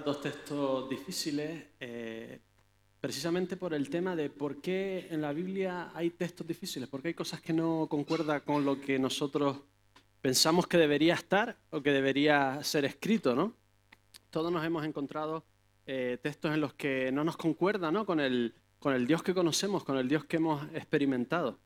dos 0.00 0.20
textos 0.20 0.88
difíciles, 0.88 1.64
eh, 1.80 2.40
precisamente 3.00 3.56
por 3.56 3.72
el 3.72 3.88
tema 3.88 4.14
de 4.16 4.30
por 4.30 4.60
qué 4.60 5.08
en 5.10 5.20
la 5.20 5.32
Biblia 5.32 5.90
hay 5.94 6.10
textos 6.10 6.46
difíciles, 6.46 6.88
por 6.88 7.02
qué 7.02 7.08
hay 7.08 7.14
cosas 7.14 7.40
que 7.40 7.52
no 7.52 7.86
concuerdan 7.88 8.40
con 8.40 8.64
lo 8.64 8.80
que 8.80 8.98
nosotros 8.98 9.58
pensamos 10.20 10.66
que 10.66 10.76
debería 10.76 11.14
estar 11.14 11.56
o 11.70 11.82
que 11.82 11.92
debería 11.92 12.62
ser 12.62 12.84
escrito, 12.84 13.34
¿no? 13.34 13.54
Todos 14.30 14.52
nos 14.52 14.64
hemos 14.64 14.84
encontrado 14.84 15.44
eh, 15.86 16.18
textos 16.22 16.52
en 16.52 16.60
los 16.60 16.74
que 16.74 17.12
no 17.12 17.22
nos 17.22 17.36
concuerda 17.36 17.92
¿no? 17.92 18.04
Con, 18.04 18.18
el, 18.18 18.54
con 18.80 18.92
el 18.92 19.06
Dios 19.06 19.22
que 19.22 19.34
conocemos, 19.34 19.84
con 19.84 19.96
el 19.96 20.08
Dios 20.08 20.24
que 20.24 20.36
hemos 20.38 20.66
experimentado. 20.74 21.58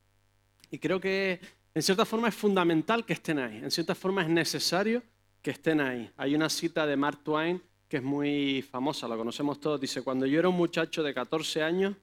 Y 0.69 0.77
creo 0.77 1.01
que 1.01 1.41
en 1.73 1.81
cierta 1.81 2.05
forma 2.05 2.27
es 2.27 2.35
fundamental 2.35 3.05
que 3.05 3.13
estén 3.13 3.39
ahí, 3.39 3.57
en 3.57 3.71
cierta 3.71 3.95
forma 3.95 4.21
es 4.21 4.29
necesario 4.29 5.01
que 5.41 5.51
estén 5.51 5.81
ahí. 5.81 6.09
Hay 6.17 6.35
una 6.35 6.49
cita 6.49 6.85
de 6.85 6.95
Mark 6.95 7.23
Twain 7.23 7.61
que 7.91 7.97
es 7.97 8.03
muy 8.03 8.61
famosa, 8.61 9.05
la 9.05 9.17
conocemos 9.17 9.59
todos. 9.59 9.81
Dice, 9.81 10.01
cuando 10.01 10.25
yo 10.25 10.39
era 10.39 10.47
un 10.47 10.55
muchacho 10.55 11.03
de 11.03 11.13
14 11.13 11.61
años, 11.61 11.93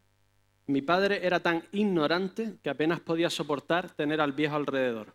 mi 0.66 0.82
padre 0.82 1.26
era 1.26 1.40
tan 1.40 1.64
ignorante 1.72 2.56
que 2.62 2.68
apenas 2.68 3.00
podía 3.00 3.30
soportar 3.30 3.90
tener 3.92 4.20
al 4.20 4.32
viejo 4.32 4.54
alrededor. 4.54 5.14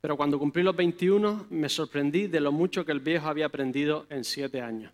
Pero 0.00 0.16
cuando 0.16 0.38
cumplí 0.38 0.62
los 0.62 0.74
21 0.74 1.48
me 1.50 1.68
sorprendí 1.68 2.28
de 2.28 2.40
lo 2.40 2.50
mucho 2.50 2.86
que 2.86 2.92
el 2.92 3.00
viejo 3.00 3.28
había 3.28 3.44
aprendido 3.44 4.06
en 4.08 4.24
siete 4.24 4.62
años. 4.62 4.90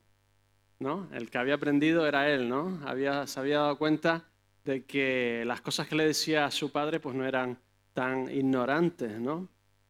¿no? 0.80 1.08
El 1.12 1.30
que 1.30 1.38
había 1.38 1.54
aprendido 1.54 2.04
era 2.04 2.28
él, 2.28 2.48
¿no? 2.48 2.80
Había, 2.84 3.28
se 3.28 3.38
había 3.38 3.58
dado 3.58 3.78
cuenta 3.78 4.24
de 4.64 4.86
que 4.86 5.44
las 5.46 5.60
cosas 5.60 5.86
que 5.86 5.94
le 5.94 6.04
decía 6.04 6.46
a 6.46 6.50
su 6.50 6.72
padre 6.72 6.98
pues 6.98 7.14
no 7.14 7.24
eran 7.24 7.60
tan 7.92 8.28
ignorantes, 8.28 9.20
¿no? 9.20 9.48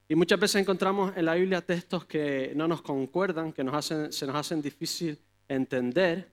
Y 0.08 0.14
muchas 0.14 0.38
veces 0.38 0.62
encontramos 0.62 1.16
en 1.16 1.24
la 1.24 1.34
Biblia 1.34 1.60
textos 1.60 2.04
que 2.04 2.52
no 2.54 2.68
nos 2.68 2.80
concuerdan, 2.82 3.52
que 3.52 3.64
nos 3.64 3.74
hacen, 3.74 4.12
se 4.12 4.26
nos 4.26 4.36
hacen 4.36 4.62
difícil 4.62 5.18
entender, 5.48 6.30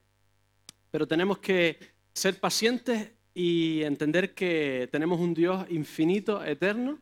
pero 0.92 1.08
tenemos 1.08 1.38
que 1.38 1.78
ser 2.12 2.38
pacientes 2.38 3.10
y 3.34 3.82
entender 3.82 4.32
que 4.32 4.88
tenemos 4.92 5.18
un 5.18 5.34
Dios 5.34 5.66
infinito, 5.70 6.44
eterno, 6.44 7.00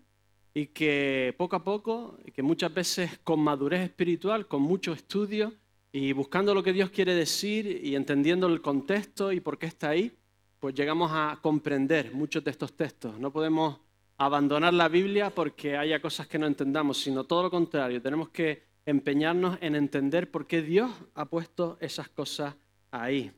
y 0.55 0.67
que 0.69 1.35
poco 1.37 1.57
a 1.57 1.65
poco, 1.65 2.19
y 2.25 2.31
que 2.31 2.43
muchas 2.43 2.73
veces 2.73 3.19
con 3.23 3.41
madurez 3.41 3.83
espiritual, 3.83 4.47
con 4.49 4.63
mucho 4.63 4.93
estudio 4.93 5.53
y 5.93 6.13
buscando 6.13 6.55
lo 6.55 6.63
que 6.63 6.73
Dios 6.73 6.91
quiere 6.91 7.15
decir 7.15 7.81
y 7.85 7.97
entendiendo 7.97 8.47
el 8.47 8.63
contexto 8.63 9.31
y 9.33 9.41
por 9.41 9.59
qué 9.59 9.67
está 9.67 9.91
ahí, 9.91 10.13
pues 10.59 10.75
llegamos 10.75 11.11
a 11.13 11.39
comprender 11.43 12.15
muchos 12.15 12.43
de 12.45 12.51
estos 12.51 12.75
textos. 12.75 13.19
No 13.19 13.31
podemos 13.31 13.79
abandonar 14.27 14.75
la 14.75 14.89
Biblia 14.89 15.31
porque 15.31 15.77
haya 15.77 16.01
cosas 16.01 16.27
que 16.27 16.39
no 16.39 16.47
entendamos, 16.47 16.99
sino 16.99 17.25
todo 17.25 17.45
lo 17.45 17.51
contrario, 17.51 18.03
tenemos 18.03 18.29
que 18.31 18.65
empeñarnos 18.85 19.59
en 19.61 19.77
entender 19.77 20.31
por 20.31 20.47
qué 20.47 20.63
Dios 20.63 20.91
ha 21.15 21.27
puesto 21.27 21.77
esas 21.81 22.09
cosas 22.09 22.55
ahí. 22.91 23.33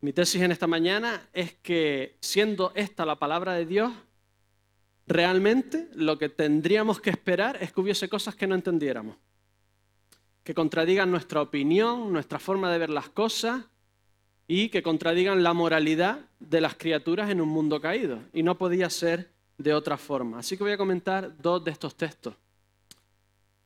Mi 0.00 0.12
tesis 0.12 0.42
en 0.42 0.52
esta 0.52 0.66
mañana 0.66 1.28
es 1.32 1.54
que 1.54 2.18
siendo 2.20 2.72
esta 2.74 3.06
la 3.06 3.16
palabra 3.16 3.54
de 3.54 3.64
Dios, 3.64 3.92
realmente 5.06 5.88
lo 5.94 6.18
que 6.18 6.28
tendríamos 6.28 7.00
que 7.00 7.10
esperar 7.10 7.56
es 7.62 7.72
que 7.72 7.80
hubiese 7.80 8.08
cosas 8.08 8.34
que 8.34 8.46
no 8.46 8.54
entendiéramos, 8.54 9.16
que 10.42 10.54
contradigan 10.54 11.10
nuestra 11.10 11.40
opinión, 11.40 12.12
nuestra 12.12 12.38
forma 12.38 12.70
de 12.70 12.78
ver 12.78 12.90
las 12.90 13.08
cosas 13.08 13.64
y 14.46 14.68
que 14.68 14.82
contradigan 14.82 15.42
la 15.42 15.54
moralidad 15.54 16.18
de 16.38 16.60
las 16.60 16.74
criaturas 16.74 17.30
en 17.30 17.40
un 17.40 17.48
mundo 17.48 17.80
caído. 17.80 18.20
Y 18.32 18.42
no 18.42 18.58
podía 18.58 18.90
ser 18.90 19.30
de 19.58 19.74
otra 19.74 19.96
forma. 19.96 20.38
Así 20.38 20.56
que 20.56 20.64
voy 20.64 20.72
a 20.72 20.76
comentar 20.76 21.36
dos 21.38 21.64
de 21.64 21.70
estos 21.70 21.94
textos. 21.94 22.34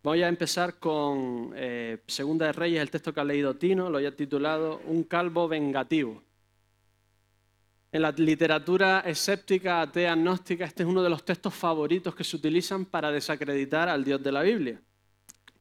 Voy 0.03 0.23
a 0.23 0.29
empezar 0.29 0.79
con 0.79 1.53
eh, 1.57 1.99
Segunda 2.07 2.47
de 2.47 2.53
Reyes, 2.53 2.81
el 2.81 2.91
texto 2.91 3.13
que 3.13 3.21
ha 3.21 3.25
leído 3.25 3.57
Tino, 3.57 3.91
lo 3.91 3.99
he 3.99 4.13
titulado 4.13 4.81
Un 4.87 5.05
calvo 5.05 5.49
vengativo. 5.49 6.23
En 7.91 8.03
la 8.03 8.13
literatura 8.13 9.01
escéptica, 9.01 9.81
atea, 9.81 10.13
agnóstica, 10.13 10.65
este 10.65 10.83
es 10.83 10.89
uno 10.89 11.03
de 11.03 11.11
los 11.11 11.25
textos 11.25 11.55
favoritos 11.55 12.15
que 12.15 12.23
se 12.23 12.37
utilizan 12.37 12.85
para 12.85 13.11
desacreditar 13.11 13.89
al 13.89 14.05
Dios 14.05 14.23
de 14.23 14.31
la 14.31 14.43
Biblia. 14.43 14.81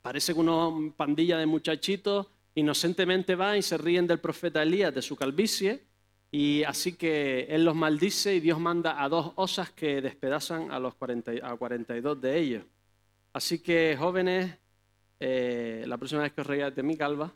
Parece 0.02 0.34
que 0.34 0.40
una 0.40 0.94
pandilla 0.96 1.38
de 1.38 1.46
muchachitos 1.46 2.28
inocentemente 2.54 3.36
va 3.36 3.58
y 3.58 3.62
se 3.62 3.78
ríen 3.78 4.08
del 4.08 4.20
profeta 4.20 4.62
Elías, 4.62 4.94
de 4.94 5.02
su 5.02 5.16
calvicie, 5.16 5.87
y 6.32 6.64
así 6.64 6.94
que 6.94 7.46
él 7.50 7.64
los 7.64 7.76
maldice 7.76 8.36
y 8.36 8.40
Dios 8.40 8.60
manda 8.60 9.02
a 9.02 9.10
dos 9.10 9.32
osas 9.36 9.72
que 9.72 10.02
despedazan 10.02 10.72
a 10.72 10.80
los 10.80 10.96
40, 10.96 11.32
a 11.42 11.56
42 11.56 12.22
de 12.22 12.38
ellos. 12.38 12.66
Así 13.34 13.60
que 13.60 13.96
jóvenes, 13.98 14.58
eh, 15.20 15.84
la 15.88 15.98
próxima 15.98 16.22
vez 16.24 16.34
que 16.34 16.42
os 16.42 16.48
reíais 16.48 16.76
de 16.76 16.84
mi 16.84 16.98
calva, 16.98 17.34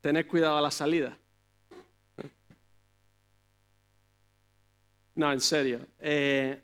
tened 0.00 0.26
cuidado 0.26 0.58
a 0.58 0.60
la 0.62 0.70
salida. 0.70 1.16
No, 5.14 5.32
en 5.32 5.40
serio. 5.40 5.86
Eh, 5.98 6.62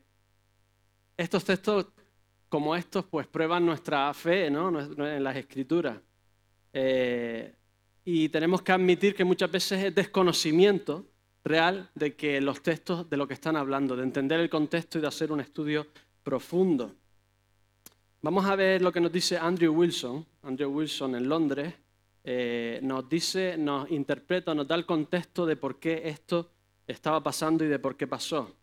estos 1.15 1.43
textos 1.45 1.87
como 2.49 2.75
estos 2.75 3.05
pues 3.05 3.27
prueban 3.27 3.65
nuestra 3.65 4.13
fe 4.13 4.49
¿no? 4.49 4.79
en 4.79 5.23
las 5.23 5.35
escrituras. 5.35 5.99
Eh, 6.73 7.53
y 8.09 8.29
tenemos 8.29 8.61
que 8.61 8.71
admitir 8.71 9.13
que 9.13 9.25
muchas 9.25 9.51
veces 9.51 9.83
es 9.83 9.93
desconocimiento 9.93 11.03
real 11.43 11.89
de 11.93 12.15
que 12.15 12.39
los 12.39 12.63
textos 12.63 13.09
de 13.09 13.17
lo 13.17 13.27
que 13.27 13.33
están 13.33 13.57
hablando, 13.57 13.97
de 13.97 14.03
entender 14.03 14.39
el 14.39 14.49
contexto 14.49 14.97
y 14.97 15.01
de 15.01 15.07
hacer 15.07 15.29
un 15.29 15.41
estudio 15.41 15.87
profundo. 16.23 16.95
Vamos 18.21 18.45
a 18.45 18.55
ver 18.55 18.81
lo 18.81 18.93
que 18.93 19.01
nos 19.01 19.11
dice 19.11 19.37
Andrew 19.37 19.73
Wilson. 19.73 20.25
Andrew 20.43 20.71
Wilson 20.71 21.15
en 21.15 21.27
Londres 21.27 21.73
eh, 22.23 22.79
nos 22.81 23.09
dice, 23.09 23.57
nos 23.57 23.91
interpreta, 23.91 24.55
nos 24.55 24.69
da 24.69 24.75
el 24.75 24.85
contexto 24.85 25.45
de 25.45 25.57
por 25.57 25.77
qué 25.77 26.03
esto 26.05 26.49
estaba 26.87 27.21
pasando 27.21 27.65
y 27.65 27.67
de 27.67 27.79
por 27.79 27.97
qué 27.97 28.07
pasó. 28.07 28.55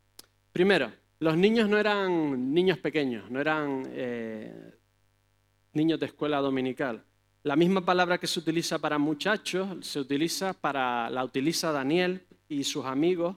Primero, 0.55 0.91
los 1.19 1.37
niños 1.37 1.69
no 1.69 1.76
eran 1.76 2.55
niños 2.55 2.78
pequeños, 2.78 3.31
no 3.31 3.43
eran 3.43 3.82
eh, 3.91 4.72
niños 5.75 6.00
de 6.00 6.06
escuela 6.06 6.38
dominical. 6.38 7.05
La 7.44 7.56
misma 7.56 7.84
palabra 7.84 8.16
que 8.16 8.27
se 8.27 8.41
utiliza 8.41 8.78
para 8.78 8.97
muchachos 8.97 9.69
se 9.82 10.00
utiliza 10.00 10.55
para 10.55 11.10
la 11.10 11.22
utiliza 11.22 11.72
Daniel 11.72 12.27
y 12.49 12.65
sus 12.65 12.87
amigos 12.87 13.37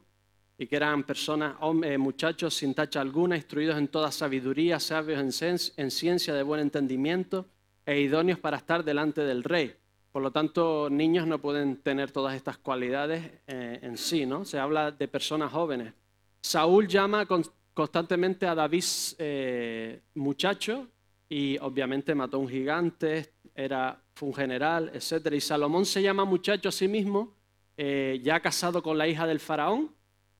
y 0.57 0.65
que 0.65 0.77
eran 0.77 1.03
personas, 1.03 1.57
eh, 1.83 1.97
muchachos 1.97 2.53
sin 2.53 2.73
tacha 2.73 3.01
alguna, 3.01 3.35
instruidos 3.35 3.77
en 3.77 3.89
toda 3.89 4.09
sabiduría, 4.13 4.79
sabios 4.79 5.41
en, 5.41 5.91
ciencia 5.91 6.33
de 6.33 6.41
buen 6.41 6.61
entendimiento 6.61 7.47
e 7.85 7.99
idóneos 7.99 8.39
para 8.39 8.55
estar 8.55 8.85
delante 8.85 9.25
del 9.25 9.43
rey. 9.43 9.75
Por 10.13 10.21
lo 10.21 10.31
tanto, 10.31 10.89
niños 10.89 11.27
no 11.27 11.39
pueden 11.39 11.75
tener 11.75 12.09
todas 12.09 12.33
estas 12.33 12.57
cualidades 12.57 13.29
eh, 13.45 13.79
en 13.81 13.97
sí, 13.97 14.25
¿no? 14.25 14.45
Se 14.45 14.57
habla 14.57 14.89
de 14.89 15.09
personas 15.09 15.51
jóvenes. 15.51 15.91
Saúl 16.39 16.87
llama 16.87 17.27
constantemente 17.73 18.47
a 18.47 18.55
David 18.55 18.85
eh, 19.17 19.99
muchacho 20.15 20.87
y 21.29 21.57
obviamente 21.59 22.15
mató 22.15 22.37
a 22.37 22.39
un 22.39 22.47
gigante, 22.47 23.33
era, 23.57 23.99
fue 24.13 24.29
un 24.29 24.35
general, 24.35 24.91
etc. 24.93 25.33
Y 25.33 25.41
Salomón 25.41 25.85
se 25.85 26.01
llama 26.01 26.23
muchacho 26.23 26.69
a 26.69 26.71
sí 26.71 26.87
mismo, 26.87 27.35
eh, 27.75 28.21
ya 28.23 28.39
casado 28.39 28.81
con 28.81 28.97
la 28.97 29.07
hija 29.07 29.25
del 29.27 29.39
faraón 29.39 29.91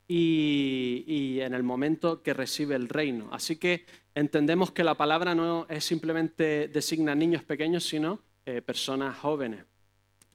y, 0.06 1.38
en 1.40 1.52
el 1.52 1.62
momento 1.62 2.22
que 2.22 2.32
recibe 2.32 2.76
el 2.76 2.88
reino. 2.88 3.28
Así 3.32 3.56
que 3.56 3.84
entendemos 4.14 4.70
que 4.70 4.84
la 4.84 4.94
palabra 4.94 5.34
no 5.34 5.66
es 5.68 5.84
simplemente 5.84 6.68
designa 6.68 7.14
niños 7.14 7.42
pequeños, 7.42 7.84
sino 7.84 8.20
eh, 8.46 8.62
personas 8.62 9.18
jóvenes. 9.18 9.64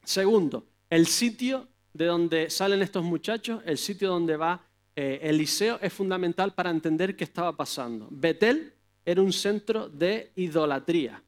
Segundo, 0.03 0.67
el 0.89 1.07
sitio 1.07 1.67
de 1.93 2.05
donde 2.05 2.49
salen 2.49 2.81
estos 2.81 3.03
muchachos, 3.03 3.61
el 3.65 3.77
sitio 3.77 4.09
donde 4.09 4.37
va 4.37 4.61
eh, 4.95 5.19
Eliseo 5.23 5.79
es 5.81 5.91
fundamental 5.91 6.53
para 6.53 6.69
entender 6.69 7.15
qué 7.15 7.23
estaba 7.23 7.55
pasando. 7.55 8.07
Betel 8.11 8.73
era 9.05 9.21
un 9.21 9.33
centro 9.33 9.89
de 9.89 10.31
idolatría. 10.35 11.23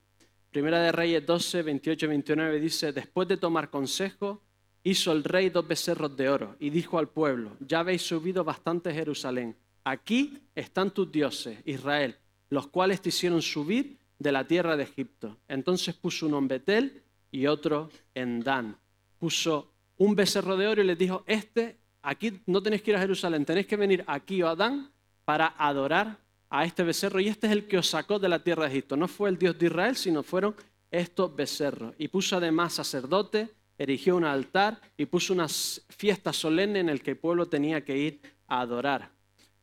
Primera 0.56 0.80
de 0.80 0.94
Reyes 0.94 1.26
12, 1.26 1.64
28 1.64 2.08
29 2.08 2.62
dice, 2.62 2.94
después 2.94 3.28
de 3.28 3.36
tomar 3.36 3.70
consejo, 3.70 4.42
hizo 4.84 5.12
el 5.12 5.26
rey 5.26 5.50
dos 5.50 5.68
becerros 5.68 6.16
de 6.16 6.30
oro 6.30 6.56
y 6.62 6.70
dijo 6.70 6.98
al 6.98 7.10
pueblo, 7.10 7.58
ya 7.60 7.80
habéis 7.80 8.04
subido 8.04 8.42
bastante 8.46 8.94
Jerusalén. 8.94 9.54
Aquí 9.84 10.38
están 10.56 10.92
tus 10.92 11.12
dioses, 11.12 11.60
Israel, 11.66 12.16
los 12.50 12.68
cuales 12.68 13.02
te 13.02 13.10
hicieron 13.10 13.42
subir 13.42 13.98
de 14.18 14.32
la 14.32 14.48
tierra 14.48 14.78
de 14.78 14.84
Egipto. 14.84 15.36
Entonces 15.50 15.94
puso 15.94 16.28
uno 16.28 16.38
en 16.38 16.48
Betel 16.48 17.04
y 17.32 17.48
otro 17.48 17.90
en 18.14 18.40
Dan. 18.40 18.78
Puso 19.20 19.74
un 19.98 20.16
becerro 20.16 20.56
de 20.56 20.68
oro 20.68 20.82
y 20.82 20.86
les 20.86 20.98
dijo, 20.98 21.26
este, 21.28 21.80
aquí 22.02 22.40
no 22.46 22.64
tenéis 22.64 22.82
que 22.82 22.92
ir 22.92 22.96
a 22.96 23.02
Jerusalén, 23.02 23.44
tenéis 23.44 23.68
que 23.68 23.76
venir 23.76 24.06
aquí 24.08 24.42
o 24.42 24.48
a 24.48 24.56
Dan 24.56 24.90
para 25.26 25.54
adorar 25.58 26.18
a 26.50 26.66
este 26.66 26.84
becerro 26.84 27.20
y 27.20 27.28
este 27.28 27.48
es 27.48 27.54
el 27.54 27.68
que 27.68 27.78
os 27.78 27.90
sacó 27.90 28.20
de 28.20 28.30
la 28.30 28.44
tierra 28.44 28.64
de 28.64 28.70
Egipto. 28.72 28.96
No 28.96 29.08
fue 29.08 29.30
el 29.30 29.38
Dios 29.38 29.58
de 29.58 29.68
Israel, 29.68 29.96
sino 29.96 30.24
fueron 30.24 30.56
estos 30.92 31.36
becerros. 31.36 31.94
Y 31.98 32.08
puso 32.08 32.38
además 32.38 32.74
sacerdote, 32.74 33.50
erigió 33.78 34.16
un 34.16 34.24
altar 34.24 34.80
y 34.98 35.06
puso 35.06 35.34
una 35.34 35.48
fiesta 35.48 36.32
solemne 36.32 36.80
en 36.80 36.90
el 36.90 37.02
que 37.02 37.12
el 37.12 37.18
pueblo 37.18 37.48
tenía 37.48 37.84
que 37.84 37.98
ir 37.98 38.22
a 38.48 38.62
adorar. 38.62 39.12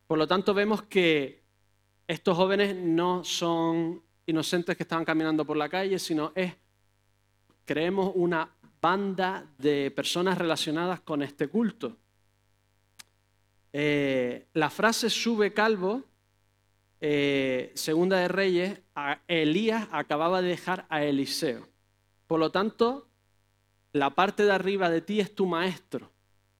Por 0.07 0.17
lo 0.17 0.27
tanto, 0.27 0.53
vemos 0.53 0.83
que 0.83 1.43
estos 2.07 2.35
jóvenes 2.35 2.75
no 2.75 3.23
son 3.23 4.03
inocentes 4.25 4.77
que 4.77 4.83
estaban 4.83 5.05
caminando 5.05 5.45
por 5.45 5.57
la 5.57 5.69
calle, 5.69 5.97
sino 5.99 6.31
es 6.35 6.53
creemos 7.65 8.11
una 8.15 8.49
banda 8.81 9.45
de 9.57 9.91
personas 9.91 10.37
relacionadas 10.37 10.99
con 11.01 11.21
este 11.21 11.47
culto. 11.47 11.97
Eh, 13.71 14.49
la 14.53 14.69
frase 14.69 15.09
sube 15.09 15.53
calvo, 15.53 16.03
eh, 17.05 17.73
segunda 17.75 18.17
de 18.17 18.29
Reyes, 18.29 18.79
Elías 19.27 19.89
acababa 19.91 20.41
de 20.41 20.47
dejar 20.47 20.85
a 20.87 21.03
Eliseo. 21.03 21.67
Por 22.27 22.39
lo 22.39 22.49
tanto, 22.49 23.09
la 23.91 24.11
parte 24.11 24.45
de 24.45 24.53
arriba 24.53 24.89
de 24.89 25.01
ti 25.01 25.19
es 25.19 25.35
tu 25.35 25.45
maestro. 25.45 26.09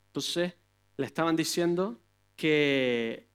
Entonces, 0.08 0.54
le 0.98 1.06
estaban 1.06 1.38
diciendo 1.38 1.98
que 2.36 3.26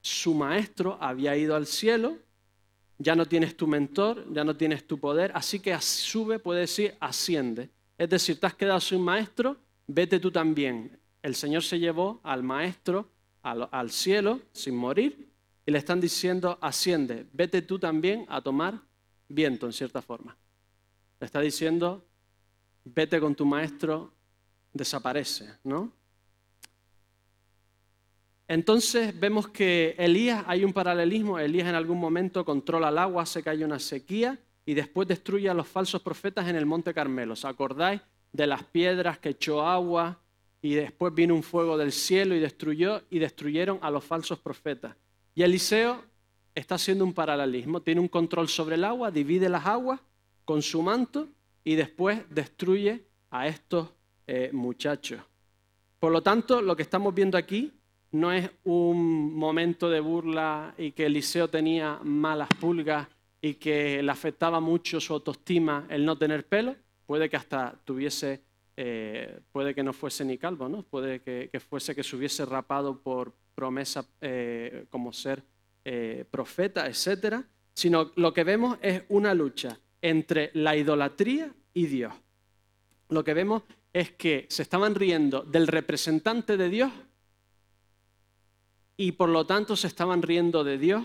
su 0.00 0.32
maestro 0.32 0.96
había 1.02 1.36
ido 1.36 1.54
al 1.54 1.66
cielo, 1.66 2.16
ya 2.96 3.14
no 3.14 3.26
tienes 3.26 3.54
tu 3.54 3.66
mentor, 3.66 4.24
ya 4.32 4.42
no 4.42 4.56
tienes 4.56 4.86
tu 4.86 4.98
poder, 4.98 5.32
así 5.34 5.60
que 5.60 5.78
sube, 5.82 6.38
puede 6.38 6.60
decir, 6.60 6.94
asciende. 6.98 7.68
Es 7.98 8.08
decir, 8.08 8.40
te 8.40 8.46
has 8.46 8.54
quedado 8.54 8.80
sin 8.80 9.02
maestro, 9.02 9.58
vete 9.86 10.18
tú 10.18 10.30
también. 10.30 10.98
El 11.20 11.34
Señor 11.34 11.62
se 11.62 11.78
llevó 11.78 12.22
al 12.22 12.42
maestro 12.42 13.10
al 13.42 13.90
cielo 13.90 14.40
sin 14.52 14.74
morir 14.74 15.25
y 15.66 15.72
le 15.72 15.78
están 15.78 16.00
diciendo, 16.00 16.58
asciende, 16.60 17.26
vete 17.32 17.60
tú 17.60 17.76
también 17.76 18.24
a 18.28 18.40
tomar 18.40 18.80
viento, 19.28 19.66
en 19.66 19.72
cierta 19.72 20.00
forma. 20.00 20.36
Le 21.18 21.26
está 21.26 21.40
diciendo, 21.40 22.06
vete 22.84 23.18
con 23.18 23.34
tu 23.34 23.44
maestro, 23.44 24.12
desaparece, 24.72 25.58
¿no? 25.64 25.92
Entonces 28.46 29.18
vemos 29.18 29.48
que 29.48 29.96
Elías, 29.98 30.44
hay 30.46 30.64
un 30.64 30.72
paralelismo, 30.72 31.36
Elías 31.36 31.68
en 31.68 31.74
algún 31.74 31.98
momento 31.98 32.44
controla 32.44 32.90
el 32.90 32.98
agua, 32.98 33.26
se 33.26 33.42
cae 33.42 33.64
una 33.64 33.80
sequía 33.80 34.38
y 34.64 34.74
después 34.74 35.08
destruye 35.08 35.48
a 35.48 35.54
los 35.54 35.66
falsos 35.66 36.00
profetas 36.00 36.46
en 36.48 36.54
el 36.54 36.64
monte 36.64 36.94
Carmelo. 36.94 37.32
¿Os 37.32 37.44
acordáis 37.44 38.00
de 38.32 38.46
las 38.46 38.62
piedras 38.62 39.18
que 39.18 39.30
echó 39.30 39.66
agua 39.66 40.20
y 40.62 40.74
después 40.74 41.12
vino 41.12 41.34
un 41.34 41.42
fuego 41.42 41.76
del 41.76 41.90
cielo 41.90 42.36
y 42.36 42.38
destruyó 42.38 43.02
y 43.10 43.18
destruyeron 43.18 43.80
a 43.82 43.90
los 43.90 44.04
falsos 44.04 44.38
profetas? 44.38 44.94
Y 45.36 45.42
Eliseo 45.42 46.02
está 46.54 46.76
haciendo 46.76 47.04
un 47.04 47.12
paralelismo, 47.12 47.82
tiene 47.82 48.00
un 48.00 48.08
control 48.08 48.48
sobre 48.48 48.76
el 48.76 48.84
agua, 48.84 49.10
divide 49.10 49.50
las 49.50 49.66
aguas 49.66 50.00
con 50.46 50.62
su 50.62 50.80
manto 50.80 51.28
y 51.62 51.74
después 51.74 52.22
destruye 52.30 53.04
a 53.30 53.46
estos 53.46 53.90
eh, 54.26 54.48
muchachos. 54.54 55.20
Por 56.00 56.10
lo 56.10 56.22
tanto, 56.22 56.62
lo 56.62 56.74
que 56.74 56.82
estamos 56.82 57.14
viendo 57.14 57.36
aquí 57.36 57.70
no 58.12 58.32
es 58.32 58.50
un 58.64 59.34
momento 59.34 59.90
de 59.90 60.00
burla 60.00 60.74
y 60.78 60.92
que 60.92 61.04
Eliseo 61.04 61.48
tenía 61.48 62.00
malas 62.02 62.48
pulgas 62.58 63.06
y 63.42 63.54
que 63.54 64.02
le 64.02 64.10
afectaba 64.10 64.58
mucho 64.58 65.00
su 65.00 65.12
autoestima 65.12 65.86
el 65.90 66.02
no 66.06 66.16
tener 66.16 66.46
pelo, 66.46 66.76
puede 67.04 67.28
que 67.28 67.36
hasta 67.36 67.78
tuviese, 67.84 68.40
eh, 68.74 69.40
puede 69.52 69.74
que 69.74 69.82
no 69.82 69.92
fuese 69.92 70.24
ni 70.24 70.38
calvo, 70.38 70.66
¿no? 70.66 70.82
puede 70.82 71.20
que, 71.20 71.60
fuese 71.60 71.94
que 71.94 72.02
se 72.02 72.16
hubiese 72.16 72.46
rapado 72.46 73.02
por 73.02 73.34
promesa 73.56 74.06
eh, 74.20 74.86
como 74.90 75.12
ser 75.12 75.42
eh, 75.84 76.24
profeta, 76.30 76.86
etc. 76.86 77.42
Sino 77.74 78.12
lo 78.14 78.32
que 78.32 78.44
vemos 78.44 78.78
es 78.82 79.02
una 79.08 79.34
lucha 79.34 79.80
entre 80.00 80.52
la 80.54 80.76
idolatría 80.76 81.52
y 81.74 81.86
Dios. 81.86 82.12
Lo 83.08 83.24
que 83.24 83.34
vemos 83.34 83.62
es 83.92 84.12
que 84.12 84.46
se 84.48 84.62
estaban 84.62 84.94
riendo 84.94 85.42
del 85.42 85.66
representante 85.66 86.56
de 86.56 86.68
Dios 86.68 86.92
y 88.96 89.12
por 89.12 89.28
lo 89.28 89.46
tanto 89.46 89.74
se 89.74 89.86
estaban 89.86 90.22
riendo 90.22 90.62
de 90.62 90.78
Dios 90.78 91.02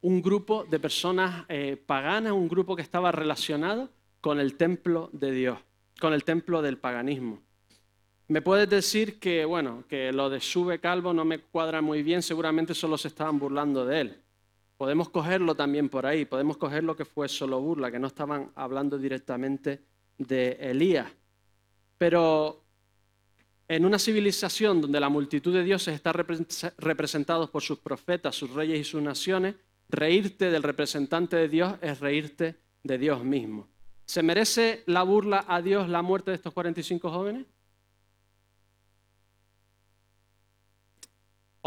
un 0.00 0.22
grupo 0.22 0.64
de 0.64 0.78
personas 0.78 1.44
eh, 1.48 1.76
paganas, 1.84 2.32
un 2.32 2.48
grupo 2.48 2.76
que 2.76 2.82
estaba 2.82 3.10
relacionado 3.10 3.90
con 4.20 4.38
el 4.38 4.56
templo 4.56 5.10
de 5.12 5.32
Dios, 5.32 5.58
con 6.00 6.12
el 6.12 6.22
templo 6.22 6.62
del 6.62 6.78
paganismo. 6.78 7.42
Me 8.28 8.42
puedes 8.42 8.68
decir 8.68 9.20
que, 9.20 9.44
bueno, 9.44 9.84
que 9.88 10.12
lo 10.12 10.28
de 10.28 10.40
sube 10.40 10.80
calvo 10.80 11.12
no 11.12 11.24
me 11.24 11.38
cuadra 11.38 11.80
muy 11.80 12.02
bien, 12.02 12.22
seguramente 12.22 12.74
solo 12.74 12.98
se 12.98 13.08
estaban 13.08 13.38
burlando 13.38 13.86
de 13.86 14.00
él. 14.00 14.22
Podemos 14.76 15.08
cogerlo 15.08 15.54
también 15.54 15.88
por 15.88 16.06
ahí, 16.06 16.24
podemos 16.24 16.56
coger 16.56 16.82
lo 16.82 16.96
que 16.96 17.04
fue 17.04 17.28
solo 17.28 17.60
burla, 17.60 17.90
que 17.90 18.00
no 18.00 18.08
estaban 18.08 18.50
hablando 18.56 18.98
directamente 18.98 19.80
de 20.18 20.58
Elías. 20.60 21.10
Pero 21.98 22.64
en 23.68 23.84
una 23.84 23.98
civilización 23.98 24.80
donde 24.80 25.00
la 25.00 25.08
multitud 25.08 25.54
de 25.54 25.62
dioses 25.62 25.94
está 25.94 26.12
representados 26.12 27.50
por 27.50 27.62
sus 27.62 27.78
profetas, 27.78 28.34
sus 28.34 28.50
reyes 28.50 28.80
y 28.80 28.84
sus 28.84 29.02
naciones, 29.02 29.54
reírte 29.88 30.50
del 30.50 30.62
representante 30.62 31.36
de 31.36 31.48
Dios 31.48 31.74
es 31.80 32.00
reírte 32.00 32.56
de 32.82 32.98
Dios 32.98 33.24
mismo. 33.24 33.68
¿Se 34.04 34.22
merece 34.22 34.82
la 34.86 35.04
burla 35.04 35.44
a 35.48 35.62
Dios 35.62 35.88
la 35.88 36.02
muerte 36.02 36.32
de 36.32 36.36
estos 36.36 36.52
45 36.52 37.10
jóvenes? 37.10 37.46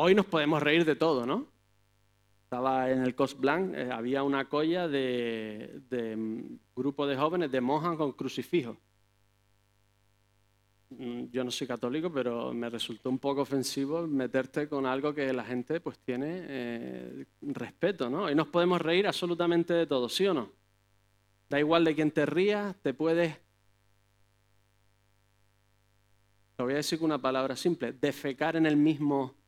Hoy 0.01 0.15
nos 0.15 0.27
podemos 0.27 0.63
reír 0.63 0.85
de 0.85 0.95
todo, 0.95 1.25
¿no? 1.25 1.45
Estaba 2.45 2.89
en 2.89 3.03
el 3.03 3.15
Cos 3.15 3.37
Blanc, 3.37 3.75
eh, 3.75 3.91
había 3.91 4.23
una 4.23 4.47
colla 4.47 4.87
de, 4.87 5.81
mm, 6.17 6.55
grupo 6.73 7.05
de 7.05 7.17
jóvenes 7.17 7.51
de 7.51 7.59
monjas 7.59 7.97
con 7.97 8.13
crucifijos. 8.13 8.77
Mm, 10.91 11.25
yo 11.31 11.43
no 11.43 11.51
soy 11.51 11.67
católico, 11.67 12.09
pero 12.13 12.53
me 12.53 12.69
resultó 12.69 13.09
un 13.09 13.19
poco 13.19 13.41
ofensivo 13.41 14.07
meterte 14.07 14.69
con 14.69 14.85
algo 14.85 15.13
que 15.13 15.33
la 15.33 15.43
gente 15.43 15.81
pues 15.81 15.99
tiene 15.99 16.45
eh, 16.47 17.25
respeto, 17.41 18.09
¿no? 18.09 18.31
Y 18.31 18.35
nos 18.35 18.47
podemos 18.47 18.81
reír 18.81 19.05
absolutamente 19.05 19.73
de 19.73 19.85
todo, 19.85 20.07
¿sí 20.07 20.25
o 20.27 20.33
no? 20.33 20.53
Da 21.49 21.59
igual 21.59 21.83
de 21.83 21.93
quién 21.93 22.11
te 22.11 22.25
rías, 22.25 22.73
te 22.81 22.93
puedes... 22.93 23.37
Lo 26.57 26.65
voy 26.65 26.75
a 26.75 26.77
decir 26.77 26.99
con 26.99 27.07
una 27.07 27.21
palabra 27.21 27.57
simple, 27.57 27.91
defecar 27.91 28.55
en 28.55 28.65
el 28.65 28.77
mismo 28.77 29.38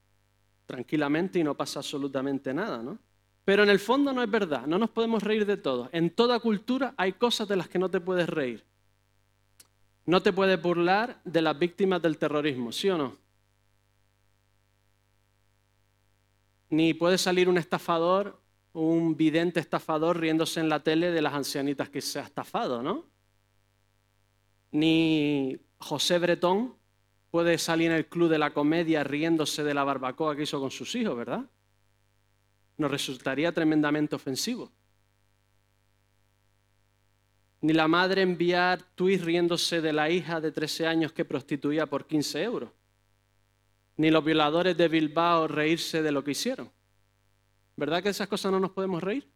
tranquilamente 0.71 1.37
y 1.37 1.43
no 1.43 1.55
pasa 1.55 1.79
absolutamente 1.79 2.53
nada, 2.53 2.81
¿no? 2.81 2.97
Pero 3.43 3.63
en 3.63 3.69
el 3.69 3.79
fondo 3.79 4.13
no 4.13 4.23
es 4.23 4.31
verdad, 4.31 4.65
no 4.67 4.77
nos 4.77 4.89
podemos 4.89 5.21
reír 5.21 5.45
de 5.45 5.57
todo. 5.57 5.89
En 5.91 6.11
toda 6.11 6.39
cultura 6.39 6.93
hay 6.95 7.13
cosas 7.13 7.47
de 7.49 7.57
las 7.57 7.67
que 7.67 7.77
no 7.77 7.89
te 7.89 7.99
puedes 7.99 8.29
reír. 8.29 8.63
No 10.05 10.21
te 10.21 10.31
puedes 10.31 10.61
burlar 10.61 11.19
de 11.25 11.41
las 11.41 11.59
víctimas 11.59 12.01
del 12.01 12.17
terrorismo, 12.17 12.71
¿sí 12.71 12.89
o 12.89 12.97
no? 12.97 13.17
Ni 16.69 16.93
puede 16.93 17.17
salir 17.17 17.49
un 17.49 17.57
estafador, 17.57 18.41
un 18.71 19.17
vidente 19.17 19.59
estafador 19.59 20.19
riéndose 20.19 20.61
en 20.61 20.69
la 20.69 20.81
tele 20.81 21.11
de 21.11 21.21
las 21.21 21.33
ancianitas 21.33 21.89
que 21.89 21.99
se 22.01 22.19
ha 22.19 22.23
estafado, 22.23 22.81
¿no? 22.81 23.05
Ni 24.71 25.59
José 25.79 26.17
Bretón 26.19 26.75
puede 27.31 27.57
salir 27.57 27.89
en 27.89 27.97
el 27.97 28.07
club 28.07 28.29
de 28.29 28.37
la 28.37 28.53
comedia 28.53 29.03
riéndose 29.03 29.63
de 29.63 29.73
la 29.73 29.83
barbacoa 29.83 30.35
que 30.35 30.43
hizo 30.43 30.59
con 30.59 30.69
sus 30.69 30.93
hijos, 30.95 31.17
¿verdad? 31.17 31.49
Nos 32.77 32.91
resultaría 32.91 33.51
tremendamente 33.51 34.15
ofensivo 34.15 34.71
ni 37.61 37.73
la 37.73 37.87
madre 37.87 38.23
enviar 38.23 38.81
tuits 38.95 39.23
riéndose 39.23 39.81
de 39.81 39.93
la 39.93 40.09
hija 40.09 40.41
de 40.41 40.51
13 40.51 40.87
años 40.87 41.13
que 41.13 41.25
prostituía 41.25 41.85
por 41.85 42.07
15 42.07 42.43
euros, 42.43 42.71
ni 43.97 44.09
los 44.09 44.25
violadores 44.25 44.75
de 44.75 44.87
Bilbao 44.87 45.47
reírse 45.47 46.01
de 46.01 46.11
lo 46.11 46.23
que 46.23 46.31
hicieron. 46.31 46.71
¿Verdad 47.75 48.01
que 48.01 48.09
esas 48.09 48.27
cosas 48.27 48.51
no 48.51 48.59
nos 48.59 48.71
podemos 48.71 49.01
reír? 49.01 49.31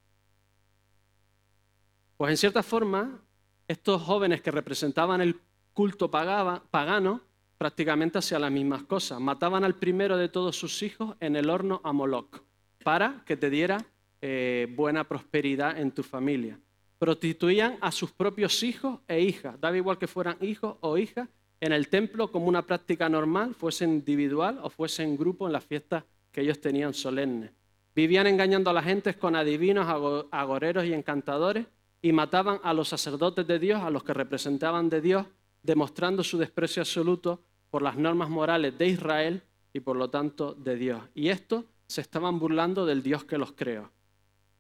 Pues 2.18 2.32
en 2.32 2.38
cierta 2.38 2.64
forma, 2.64 3.22
estos 3.68 4.02
jóvenes 4.02 4.42
que 4.42 4.52
representaban 4.52 5.22
el 5.22 5.40
culto 5.74 6.10
pagano 6.10 7.22
prácticamente 7.58 8.18
hacían 8.18 8.42
las 8.42 8.52
mismas 8.52 8.84
cosas. 8.84 9.20
Mataban 9.20 9.64
al 9.64 9.76
primero 9.76 10.18
de 10.18 10.30
todos 10.30 10.58
sus 10.58 10.84
hijos 10.84 11.16
en 11.20 11.36
el 11.36 11.50
horno 11.50 11.82
a 11.84 11.94
Moloch 11.94 12.44
para 12.84 13.24
que 13.26 13.38
te 13.38 13.50
diera 13.50 13.86
eh, 14.22 14.68
buena 14.76 15.04
prosperidad 15.04 15.80
en 15.80 15.92
tu 15.92 16.04
familia 16.04 16.60
prostituían 16.98 17.78
a 17.82 17.92
sus 17.92 18.12
propios 18.12 18.64
hijos 18.64 19.00
e 19.08 19.20
hijas, 19.20 19.60
daba 19.60 19.78
igual 19.78 19.98
que 19.98 20.08
fueran 20.08 20.38
hijos 20.42 20.78
o 20.82 20.98
hijas, 20.98 21.28
en 21.60 21.72
el 21.72 21.88
templo 21.88 22.32
como 22.32 22.48
una 22.48 22.62
práctica 22.62 23.10
normal, 23.10 23.56
fuese 23.56 23.86
individual 23.86 24.60
o 24.62 24.70
fuese 24.70 25.04
en 25.04 25.18
grupo 25.18 25.48
en 25.48 25.54
las 25.54 25.64
fiestas 25.64 26.04
que 26.32 26.42
ellos 26.42 26.60
tenían 26.60 26.94
solemnes. 26.94 27.52
Vivían 27.96 28.28
engañando 28.28 28.70
a 28.70 28.74
la 28.74 28.84
gente 28.84 29.14
con 29.14 29.36
adivinos, 29.36 29.88
agoreros 30.32 30.86
y 30.86 30.94
encantadores 30.94 31.66
y 32.02 32.12
mataban 32.12 32.60
a 32.64 32.74
los 32.74 32.90
sacerdotes 32.90 33.48
de 33.48 33.58
Dios, 33.58 33.82
a 33.82 33.90
los 33.90 34.04
que 34.04 34.14
representaban 34.14 34.90
de 34.90 35.02
Dios, 35.02 35.26
demostrando 35.66 36.24
su 36.24 36.38
desprecio 36.38 36.82
absoluto 36.82 37.42
por 37.70 37.82
las 37.82 37.98
normas 37.98 38.30
morales 38.30 38.78
de 38.78 38.88
Israel 38.88 39.44
y 39.74 39.80
por 39.80 39.98
lo 39.98 40.10
tanto 40.10 40.54
de 40.54 40.76
Dios. 40.76 41.04
Y 41.16 41.30
esto 41.30 41.66
se 41.88 42.02
estaban 42.02 42.40
burlando 42.40 42.86
del 42.86 43.02
Dios 43.02 43.26
que 43.26 43.38
los 43.38 43.52
creó. 43.52 43.92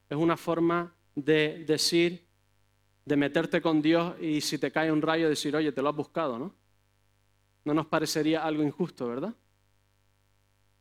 Es 0.09 0.17
una 0.17 0.35
forma 0.35 0.93
de 1.15 1.63
decir 1.65 2.25
de 3.05 3.15
meterte 3.15 3.62
con 3.62 3.81
Dios 3.81 4.15
y 4.19 4.41
si 4.41 4.57
te 4.57 4.71
cae 4.71 4.91
un 4.91 5.01
rayo 5.01 5.29
decir, 5.29 5.55
oye, 5.55 5.71
te 5.71 5.81
lo 5.81 5.89
has 5.89 5.95
buscado, 5.95 6.39
¿no? 6.39 6.53
No 7.63 7.74
nos 7.74 7.85
parecería 7.85 8.43
algo 8.43 8.63
injusto, 8.63 9.07
¿verdad? 9.07 9.33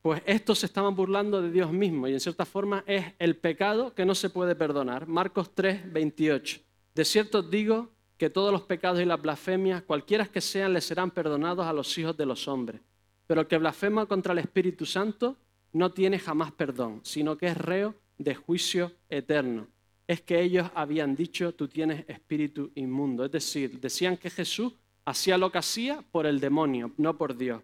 Pues 0.03 0.23
estos 0.27 0.59
se 0.59 0.67
estaban 0.67 0.95
burlando 0.97 1.41
de 1.41 1.51
Dios 1.51 1.73
mismo 1.73 2.09
y 2.09 2.13
en 2.13 2.21
cierta 2.21 2.45
forma 2.45 2.83
es 2.87 3.07
el 3.19 3.37
pecado 3.37 3.95
que 3.95 4.05
no 4.05 4.15
se 4.15 4.31
puede 4.31 4.55
perdonar. 4.55 5.07
Marcos 5.07 5.55
3, 5.55 5.93
28. 5.93 6.61
De 6.95 7.05
cierto 7.05 7.39
os 7.39 7.51
digo 7.51 7.94
que 8.17 8.31
todos 8.31 8.53
los 8.53 8.63
pecados 8.63 9.01
y 9.01 9.05
las 9.05 9.21
blasfemias, 9.21 9.83
cualquiera 9.83 10.27
que 10.27 10.41
sean, 10.41 10.73
le 10.73 10.81
serán 10.81 11.11
perdonados 11.11 11.67
a 11.67 11.73
los 11.73 11.97
hijos 11.99 12.17
de 12.17 12.27
los 12.27 12.47
hombres. 12.49 12.81
Pero 13.27 13.43
el 13.43 13.47
que 13.47 13.59
blasfema 13.59 14.07
contra 14.07 14.33
el 14.33 14.39
Espíritu 14.39 14.87
Santo 14.87 15.37
no 15.73 15.91
tiene 15.93 16.19
jamás 16.19 16.53
perdón, 16.53 17.01
sino 17.03 17.37
que 17.37 17.47
es 17.49 17.57
reo 17.57 17.95
de 18.19 18.35
juicio 18.35 18.93
eterno. 19.09 19.67
Es 20.07 20.21
que 20.21 20.41
ellos 20.41 20.71
habían 20.75 21.17
dicho, 21.17 21.55
tú 21.55 21.67
tienes 21.67 22.09
espíritu 22.09 22.71
inmundo. 22.75 23.25
Es 23.25 23.33
decir, 23.33 23.81
decían 23.81 24.17
que 24.17 24.31
Jesús 24.31 24.73
hacía 25.05 25.39
lo 25.39 25.51
que 25.51 25.59
hacía 25.59 26.03
por 26.13 26.27
el 26.27 26.41
demonio, 26.41 26.93
no 26.99 27.17
por 27.17 27.37
Dios. 27.37 27.63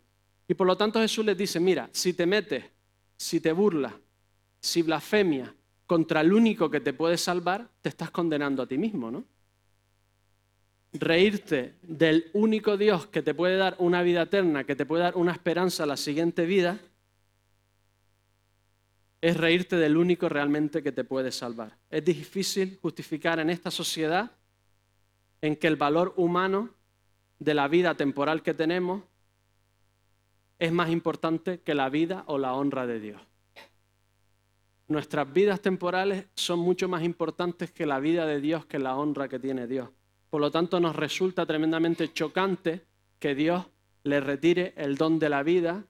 Y 0.48 0.54
por 0.54 0.66
lo 0.66 0.76
tanto 0.76 0.98
Jesús 0.98 1.24
les 1.24 1.36
dice, 1.36 1.60
mira, 1.60 1.88
si 1.92 2.12
te 2.12 2.26
metes, 2.26 2.64
si 3.16 3.40
te 3.40 3.52
burlas, 3.52 3.92
si 4.60 4.82
blasfemias 4.82 5.50
contra 5.86 6.22
el 6.22 6.32
único 6.32 6.70
que 6.70 6.80
te 6.80 6.92
puede 6.92 7.16
salvar, 7.16 7.68
te 7.82 7.90
estás 7.90 8.10
condenando 8.10 8.62
a 8.62 8.66
ti 8.66 8.78
mismo, 8.78 9.10
¿no? 9.10 9.24
Reírte 10.92 11.74
del 11.82 12.30
único 12.32 12.76
Dios 12.76 13.06
que 13.06 13.22
te 13.22 13.34
puede 13.34 13.56
dar 13.56 13.76
una 13.78 14.02
vida 14.02 14.22
eterna, 14.22 14.64
que 14.64 14.74
te 14.74 14.86
puede 14.86 15.04
dar 15.04 15.16
una 15.16 15.32
esperanza 15.32 15.84
a 15.84 15.86
la 15.86 15.96
siguiente 15.96 16.46
vida, 16.46 16.80
es 19.20 19.36
reírte 19.36 19.76
del 19.76 19.96
único 19.96 20.28
realmente 20.28 20.82
que 20.82 20.92
te 20.92 21.04
puede 21.04 21.30
salvar. 21.30 21.76
Es 21.90 22.04
difícil 22.04 22.78
justificar 22.80 23.38
en 23.38 23.50
esta 23.50 23.70
sociedad 23.70 24.32
en 25.42 25.56
que 25.56 25.66
el 25.66 25.76
valor 25.76 26.14
humano 26.16 26.70
de 27.38 27.54
la 27.54 27.68
vida 27.68 27.94
temporal 27.94 28.42
que 28.42 28.54
tenemos 28.54 29.02
es 30.58 30.72
más 30.72 30.90
importante 30.90 31.60
que 31.60 31.74
la 31.74 31.88
vida 31.88 32.24
o 32.26 32.38
la 32.38 32.54
honra 32.54 32.86
de 32.86 33.00
Dios. 33.00 33.22
Nuestras 34.88 35.32
vidas 35.32 35.60
temporales 35.60 36.26
son 36.34 36.58
mucho 36.58 36.88
más 36.88 37.02
importantes 37.02 37.70
que 37.70 37.86
la 37.86 38.00
vida 38.00 38.26
de 38.26 38.40
Dios, 38.40 38.66
que 38.66 38.78
la 38.78 38.96
honra 38.96 39.28
que 39.28 39.38
tiene 39.38 39.66
Dios. 39.66 39.88
Por 40.30 40.40
lo 40.40 40.50
tanto, 40.50 40.78
nos 40.78 40.94
resulta 40.96 41.44
tremendamente 41.44 42.12
chocante 42.12 42.84
que 43.18 43.34
Dios 43.34 43.66
le 44.04 44.20
retire 44.20 44.72
el 44.76 44.96
don 44.96 45.18
de 45.18 45.28
la 45.28 45.42
vida 45.42 45.84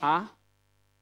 a 0.00 0.36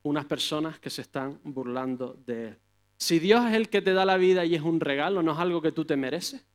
unas 0.03 0.27
personas 0.27 0.79
que 0.79 0.91
se 0.91 1.03
están 1.03 1.41
burlando 1.43 2.17
de 2.27 2.49
Él. 2.49 2.59
Si 2.97 3.19
Dios 3.19 3.45
es 3.47 3.55
el 3.55 3.69
que 3.69 3.83
te 3.83 3.93
da 3.93 4.05
la 4.05 4.17
vida 4.17 4.45
y 4.45 4.55
es 4.55 4.63
un 4.63 4.81
regalo, 4.81 5.23
¿no 5.23 5.33
es 5.33 5.39
algo 5.39 5.61
que 5.63 5.73
tú 5.73 5.85
te 5.85 5.97
mereces? 5.97 6.47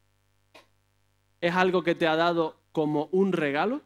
¿Es 1.42 1.54
algo 1.56 1.84
que 1.84 1.96
te 1.96 2.08
ha 2.08 2.16
dado 2.16 2.62
como 2.72 3.10
un 3.12 3.34
regalo? 3.34 3.82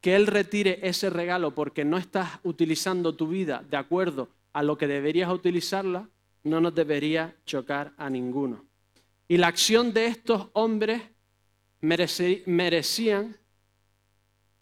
Que 0.00 0.16
Él 0.16 0.26
retire 0.26 0.80
ese 0.82 1.10
regalo 1.10 1.54
porque 1.54 1.84
no 1.84 1.96
estás 1.96 2.40
utilizando 2.42 3.14
tu 3.14 3.28
vida 3.28 3.64
de 3.70 3.76
acuerdo 3.76 4.28
a 4.52 4.62
lo 4.62 4.76
que 4.76 4.86
deberías 4.86 5.30
utilizarla, 5.30 6.08
no 6.44 6.60
nos 6.60 6.74
debería 6.74 7.36
chocar 7.44 7.92
a 7.96 8.10
ninguno. 8.10 8.64
Y 9.28 9.38
la 9.38 9.48
acción 9.48 9.92
de 9.92 10.06
estos 10.06 10.48
hombres 10.52 11.02
merecían 11.86 13.36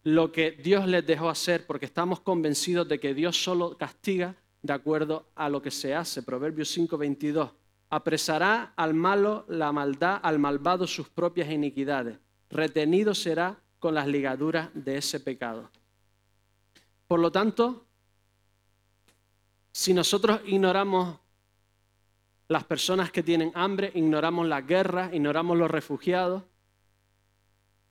lo 0.03 0.31
que 0.31 0.51
Dios 0.51 0.87
les 0.87 1.05
dejó 1.05 1.29
hacer, 1.29 1.65
porque 1.65 1.85
estamos 1.85 2.19
convencidos 2.19 2.87
de 2.87 2.99
que 2.99 3.13
Dios 3.13 3.43
solo 3.43 3.75
castiga 3.77 4.35
de 4.61 4.73
acuerdo 4.73 5.31
a 5.35 5.49
lo 5.49 5.61
que 5.61 5.71
se 5.71 5.95
hace. 5.95 6.21
Proverbios 6.23 6.69
5:22. 6.69 7.51
Apresará 7.89 8.73
al 8.75 8.93
malo 8.93 9.45
la 9.47 9.71
maldad, 9.71 10.19
al 10.21 10.39
malvado 10.39 10.85
sus 10.87 11.09
propias 11.09 11.49
iniquidades. 11.49 12.17
Retenido 12.49 13.13
será 13.15 13.59
con 13.79 13.93
las 13.93 14.07
ligaduras 14.07 14.69
de 14.73 14.97
ese 14.97 15.19
pecado. 15.19 15.69
Por 17.07 17.19
lo 17.19 17.31
tanto, 17.31 17.85
si 19.71 19.93
nosotros 19.93 20.41
ignoramos 20.45 21.19
las 22.47 22.63
personas 22.63 23.11
que 23.11 23.23
tienen 23.23 23.51
hambre, 23.55 23.91
ignoramos 23.93 24.47
las 24.47 24.65
guerras, 24.65 25.13
ignoramos 25.13 25.57
los 25.57 25.69
refugiados, 25.69 26.43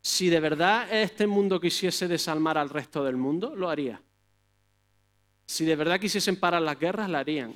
si 0.05 0.29
de 0.29 0.39
verdad 0.39 0.87
este 0.93 1.27
mundo 1.27 1.59
quisiese 1.59 2.07
desalmar 2.07 2.59
al 2.59 2.69
resto 2.69 3.03
del 3.03 3.17
mundo, 3.17 3.57
lo 3.57 3.71
haría. 3.71 4.03
Si 5.47 5.65
de 5.65 5.75
verdad 5.77 5.99
quisiesen 5.99 6.39
parar 6.39 6.61
las 6.61 6.79
guerras, 6.79 7.09
la 7.09 7.21
harían. 7.21 7.55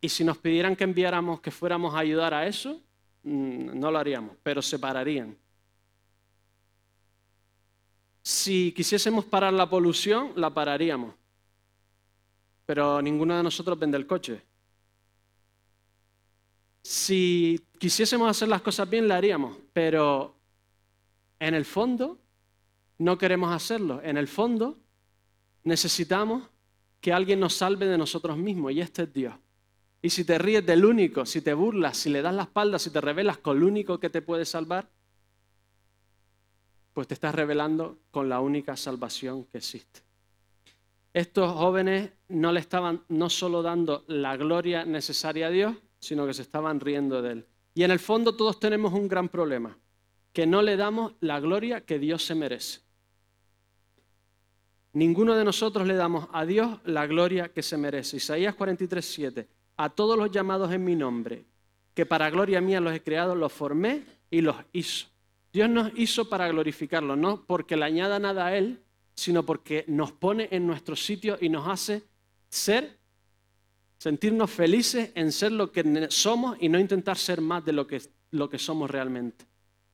Y 0.00 0.08
si 0.08 0.24
nos 0.24 0.38
pidieran 0.38 0.74
que 0.74 0.82
enviáramos, 0.82 1.40
que 1.40 1.52
fuéramos 1.52 1.94
a 1.94 2.00
ayudar 2.00 2.34
a 2.34 2.48
eso, 2.48 2.80
mm, 3.22 3.78
no 3.78 3.92
lo 3.92 4.00
haríamos, 4.00 4.36
pero 4.42 4.60
se 4.60 4.80
pararían. 4.80 5.36
Si 8.20 8.72
quisiésemos 8.72 9.24
parar 9.24 9.52
la 9.52 9.70
polución, 9.70 10.32
la 10.34 10.50
pararíamos. 10.50 11.14
Pero 12.66 13.00
ninguno 13.00 13.36
de 13.36 13.44
nosotros 13.44 13.78
vende 13.78 13.96
el 13.96 14.08
coche. 14.08 14.42
Si 16.82 17.64
quisiésemos 17.78 18.28
hacer 18.28 18.48
las 18.48 18.60
cosas 18.60 18.90
bien, 18.90 19.06
la 19.06 19.16
haríamos, 19.16 19.56
pero 19.72 20.36
en 21.38 21.54
el 21.54 21.64
fondo 21.64 22.18
no 22.98 23.16
queremos 23.18 23.54
hacerlo. 23.54 24.00
En 24.02 24.16
el 24.16 24.28
fondo 24.28 24.78
necesitamos 25.64 26.42
que 27.00 27.12
alguien 27.12 27.40
nos 27.40 27.54
salve 27.54 27.86
de 27.86 27.98
nosotros 27.98 28.36
mismos 28.36 28.72
y 28.72 28.80
este 28.80 29.04
es 29.04 29.12
Dios. 29.12 29.34
Y 30.00 30.10
si 30.10 30.24
te 30.24 30.36
ríes 30.38 30.66
del 30.66 30.84
único, 30.84 31.24
si 31.24 31.40
te 31.40 31.54
burlas, 31.54 31.96
si 31.96 32.10
le 32.10 32.22
das 32.22 32.34
la 32.34 32.42
espalda, 32.42 32.78
si 32.78 32.90
te 32.90 33.00
rebelas 33.00 33.38
con 33.38 33.56
el 33.56 33.62
único 33.62 34.00
que 34.00 34.10
te 34.10 34.20
puede 34.20 34.44
salvar, 34.44 34.88
pues 36.92 37.06
te 37.06 37.14
estás 37.14 37.34
revelando 37.34 37.98
con 38.10 38.28
la 38.28 38.40
única 38.40 38.76
salvación 38.76 39.44
que 39.44 39.58
existe. 39.58 40.00
Estos 41.14 41.52
jóvenes 41.52 42.10
no 42.28 42.52
le 42.52 42.60
estaban 42.60 43.04
no 43.08 43.30
solo 43.30 43.62
dando 43.62 44.04
la 44.08 44.36
gloria 44.36 44.84
necesaria 44.84 45.46
a 45.46 45.50
Dios, 45.50 45.76
sino 46.02 46.26
que 46.26 46.34
se 46.34 46.42
estaban 46.42 46.80
riendo 46.80 47.22
de 47.22 47.32
él. 47.32 47.46
Y 47.74 47.84
en 47.84 47.92
el 47.92 48.00
fondo 48.00 48.34
todos 48.34 48.58
tenemos 48.58 48.92
un 48.92 49.06
gran 49.06 49.28
problema, 49.28 49.78
que 50.32 50.46
no 50.48 50.60
le 50.60 50.76
damos 50.76 51.12
la 51.20 51.38
gloria 51.38 51.82
que 51.82 52.00
Dios 52.00 52.26
se 52.26 52.34
merece. 52.34 52.80
Ninguno 54.94 55.36
de 55.36 55.44
nosotros 55.44 55.86
le 55.86 55.94
damos 55.94 56.28
a 56.32 56.44
Dios 56.44 56.80
la 56.84 57.06
gloria 57.06 57.50
que 57.50 57.62
se 57.62 57.76
merece. 57.76 58.16
Isaías 58.16 58.56
43, 58.56 59.04
7. 59.04 59.48
A 59.76 59.90
todos 59.90 60.18
los 60.18 60.30
llamados 60.32 60.72
en 60.72 60.84
mi 60.84 60.96
nombre, 60.96 61.44
que 61.94 62.04
para 62.04 62.28
gloria 62.30 62.60
mía 62.60 62.80
los 62.80 62.92
he 62.92 63.02
creado, 63.02 63.36
los 63.36 63.52
formé 63.52 64.02
y 64.28 64.40
los 64.40 64.56
hizo. 64.72 65.06
Dios 65.52 65.70
nos 65.70 65.92
hizo 65.94 66.28
para 66.28 66.48
glorificarlo, 66.48 67.14
no 67.14 67.44
porque 67.44 67.76
le 67.76 67.84
añada 67.84 68.18
nada 68.18 68.46
a 68.46 68.56
Él, 68.56 68.82
sino 69.14 69.44
porque 69.44 69.84
nos 69.86 70.10
pone 70.10 70.48
en 70.50 70.66
nuestro 70.66 70.96
sitio 70.96 71.38
y 71.40 71.48
nos 71.48 71.68
hace 71.68 72.02
ser 72.48 72.98
sentirnos 74.02 74.50
felices 74.50 75.12
en 75.14 75.30
ser 75.30 75.52
lo 75.52 75.70
que 75.70 76.08
somos 76.10 76.56
y 76.58 76.68
no 76.68 76.80
intentar 76.80 77.16
ser 77.16 77.40
más 77.40 77.64
de 77.64 77.70
lo 77.70 77.86
que, 77.86 78.02
lo 78.32 78.50
que 78.50 78.58
somos 78.58 78.90
realmente. 78.90 79.46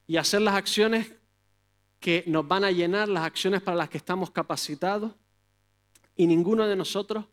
Y 0.07 0.17
hacer 0.17 0.41
las 0.41 0.55
acciones 0.55 1.13
que 2.01 2.25
nos 2.27 2.49
van 2.49 2.65
a 2.65 2.71
llenar, 2.71 3.11
las 3.11 3.27
acciones 3.27 3.61
para 3.61 3.77
las 3.77 3.91
que 3.91 3.99
estamos 3.99 4.31
capacitados. 4.31 5.13
Y 6.17 6.27
ninguno 6.27 6.67
de 6.67 6.75
nosotros 6.75 7.27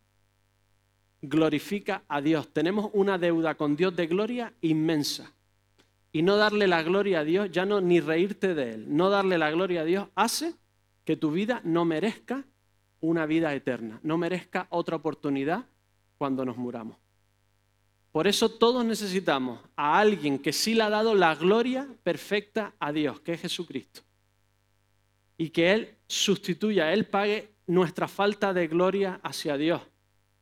glorifica 1.22 2.04
a 2.10 2.20
Dios. 2.20 2.52
Tenemos 2.52 2.90
una 2.92 3.18
deuda 3.18 3.56
con 3.56 3.78
Dios 3.78 3.96
de 3.96 4.08
gloria 4.08 4.54
inmensa. 4.60 5.32
Y 6.12 6.24
no 6.24 6.36
darle 6.36 6.68
la 6.68 6.84
gloria 6.84 7.22
a 7.22 7.24
Dios, 7.24 7.50
ya 7.52 7.66
no 7.66 7.80
ni 7.80 8.02
reírte 8.02 8.54
de 8.54 8.74
Él, 8.74 8.86
no 8.90 9.10
darle 9.10 9.38
la 9.38 9.50
gloria 9.50 9.80
a 9.80 9.86
Dios 9.86 10.10
hace 10.14 10.56
que 11.06 11.16
tu 11.16 11.32
vida 11.32 11.62
no 11.64 11.86
merezca 11.86 12.44
una 13.00 13.26
vida 13.26 13.54
eterna, 13.54 14.02
no 14.04 14.18
merezca 14.18 14.68
otra 14.72 14.98
oportunidad 14.98 15.68
cuando 16.18 16.46
nos 16.46 16.58
muramos. 16.58 16.98
Por 18.12 18.28
eso 18.28 18.48
todos 18.48 18.86
necesitamos 18.86 19.60
a 19.76 20.00
alguien 20.00 20.40
que 20.40 20.54
sí 20.54 20.74
le 20.74 20.84
ha 20.84 20.90
dado 20.90 21.16
la 21.16 21.36
gloria 21.36 21.86
perfecta 22.02 22.74
a 22.80 22.94
Dios, 22.94 23.20
que 23.20 23.34
es 23.34 23.42
Jesucristo. 23.42 24.02
Y 25.38 25.50
que 25.50 25.74
Él 25.74 25.98
sustituya, 26.08 26.94
Él 26.94 27.08
pague 27.08 27.56
nuestra 27.68 28.08
falta 28.08 28.54
de 28.54 28.68
gloria 28.68 29.20
hacia 29.22 29.58
Dios. 29.58 29.82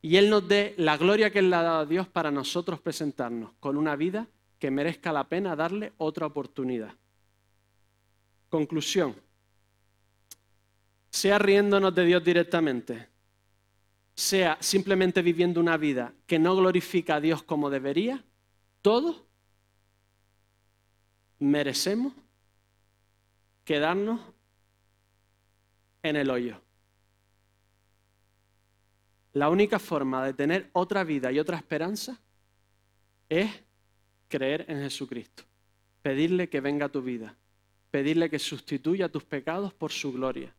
Y 0.04 0.18
Él 0.18 0.30
nos 0.30 0.48
dé 0.48 0.76
la 0.78 0.98
gloria 0.98 1.32
que 1.32 1.40
Él 1.40 1.50
le 1.50 1.56
ha 1.56 1.64
dado 1.64 1.80
a 1.80 1.86
Dios 1.88 2.08
para 2.08 2.30
nosotros 2.30 2.80
presentarnos 2.80 3.54
con 3.60 3.76
una 3.76 3.96
vida 3.96 4.28
que 4.60 4.70
merezca 4.70 5.12
la 5.12 5.28
pena 5.28 5.56
darle 5.56 5.94
otra 5.98 6.28
oportunidad. 6.28 6.94
Conclusión. 8.50 9.16
Sea 11.10 11.40
riéndonos 11.40 11.96
de 11.96 12.06
Dios 12.06 12.24
directamente, 12.24 13.10
sea 14.16 14.58
simplemente 14.60 15.22
viviendo 15.22 15.60
una 15.60 15.78
vida 15.78 16.14
que 16.28 16.40
no 16.40 16.56
glorifica 16.56 17.16
a 17.16 17.22
Dios 17.22 17.44
como 17.44 17.70
debería, 17.70 18.24
todos 18.82 19.24
merecemos 21.40 22.14
quedarnos 23.64 24.20
en 26.04 26.16
el 26.16 26.30
hoyo. 26.30 26.62
La 29.34 29.50
única 29.50 29.80
forma 29.80 30.24
de 30.26 30.34
tener 30.34 30.70
otra 30.74 31.04
vida 31.04 31.32
y 31.32 31.40
otra 31.40 31.58
esperanza 31.58 32.20
es 33.30 33.50
creer 34.28 34.66
en 34.68 34.82
Jesucristo, 34.82 35.44
pedirle 36.04 36.50
que 36.50 36.62
venga 36.62 36.86
a 36.86 36.92
tu 36.92 37.02
vida, 37.02 37.36
pedirle 37.90 38.30
que 38.30 38.38
sustituya 38.38 39.10
tus 39.10 39.24
pecados 39.24 39.74
por 39.74 39.92
su 39.92 40.14
gloria 40.14 40.54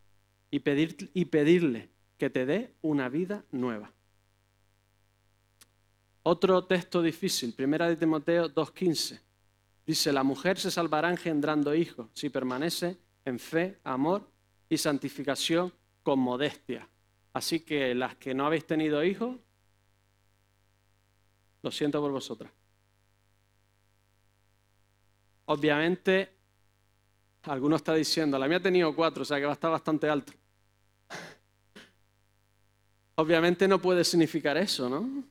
y, 0.51 0.59
pedir, 0.59 1.11
y 1.15 1.27
pedirle 1.27 1.89
que 2.25 2.31
te 2.31 2.47
dé 2.47 2.73
una 2.81 3.11
vida 3.11 3.45
nueva. 3.51 3.93
Otro 6.23 6.65
texto 6.65 7.03
difícil, 7.03 7.53
Primera 7.53 7.87
de 7.87 7.97
Timoteo 7.97 8.49
2.15. 8.49 9.21
Dice, 9.85 10.11
la 10.11 10.23
mujer 10.23 10.59
se 10.59 10.71
salvará 10.71 11.11
engendrando 11.11 11.75
hijos 11.75 12.09
si 12.15 12.31
permanece 12.31 12.97
en 13.27 13.39
fe, 13.39 13.79
amor 13.85 14.27
y 14.71 14.79
santificación 14.79 15.71
con 16.03 16.19
modestia. 16.19 16.89
Así 17.35 17.61
que 17.61 17.95
las 17.95 18.17
que 18.17 18.33
no 18.33 18.47
habéis 18.47 18.67
tenido 18.67 19.05
hijos, 19.05 19.37
lo 21.61 21.71
siento 21.71 22.01
por 22.01 22.11
vosotras. 22.11 22.51
Obviamente, 25.45 26.31
alguno 27.43 27.77
está 27.77 27.93
diciendo, 27.93 28.39
la 28.39 28.49
mía 28.49 28.57
ha 28.57 28.63
tenido 28.63 28.97
cuatro, 28.97 29.25
o 29.25 29.27
sea 29.27 29.37
que 29.39 29.45
va 29.45 29.51
a 29.51 29.61
estar 29.61 29.71
bastante 29.71 30.09
alto. 30.09 30.33
Obviamente 33.17 33.69
no 33.69 33.81
puede 33.81 34.05
significar 34.05 34.57
eso, 34.57 34.89
¿no? 34.89 35.25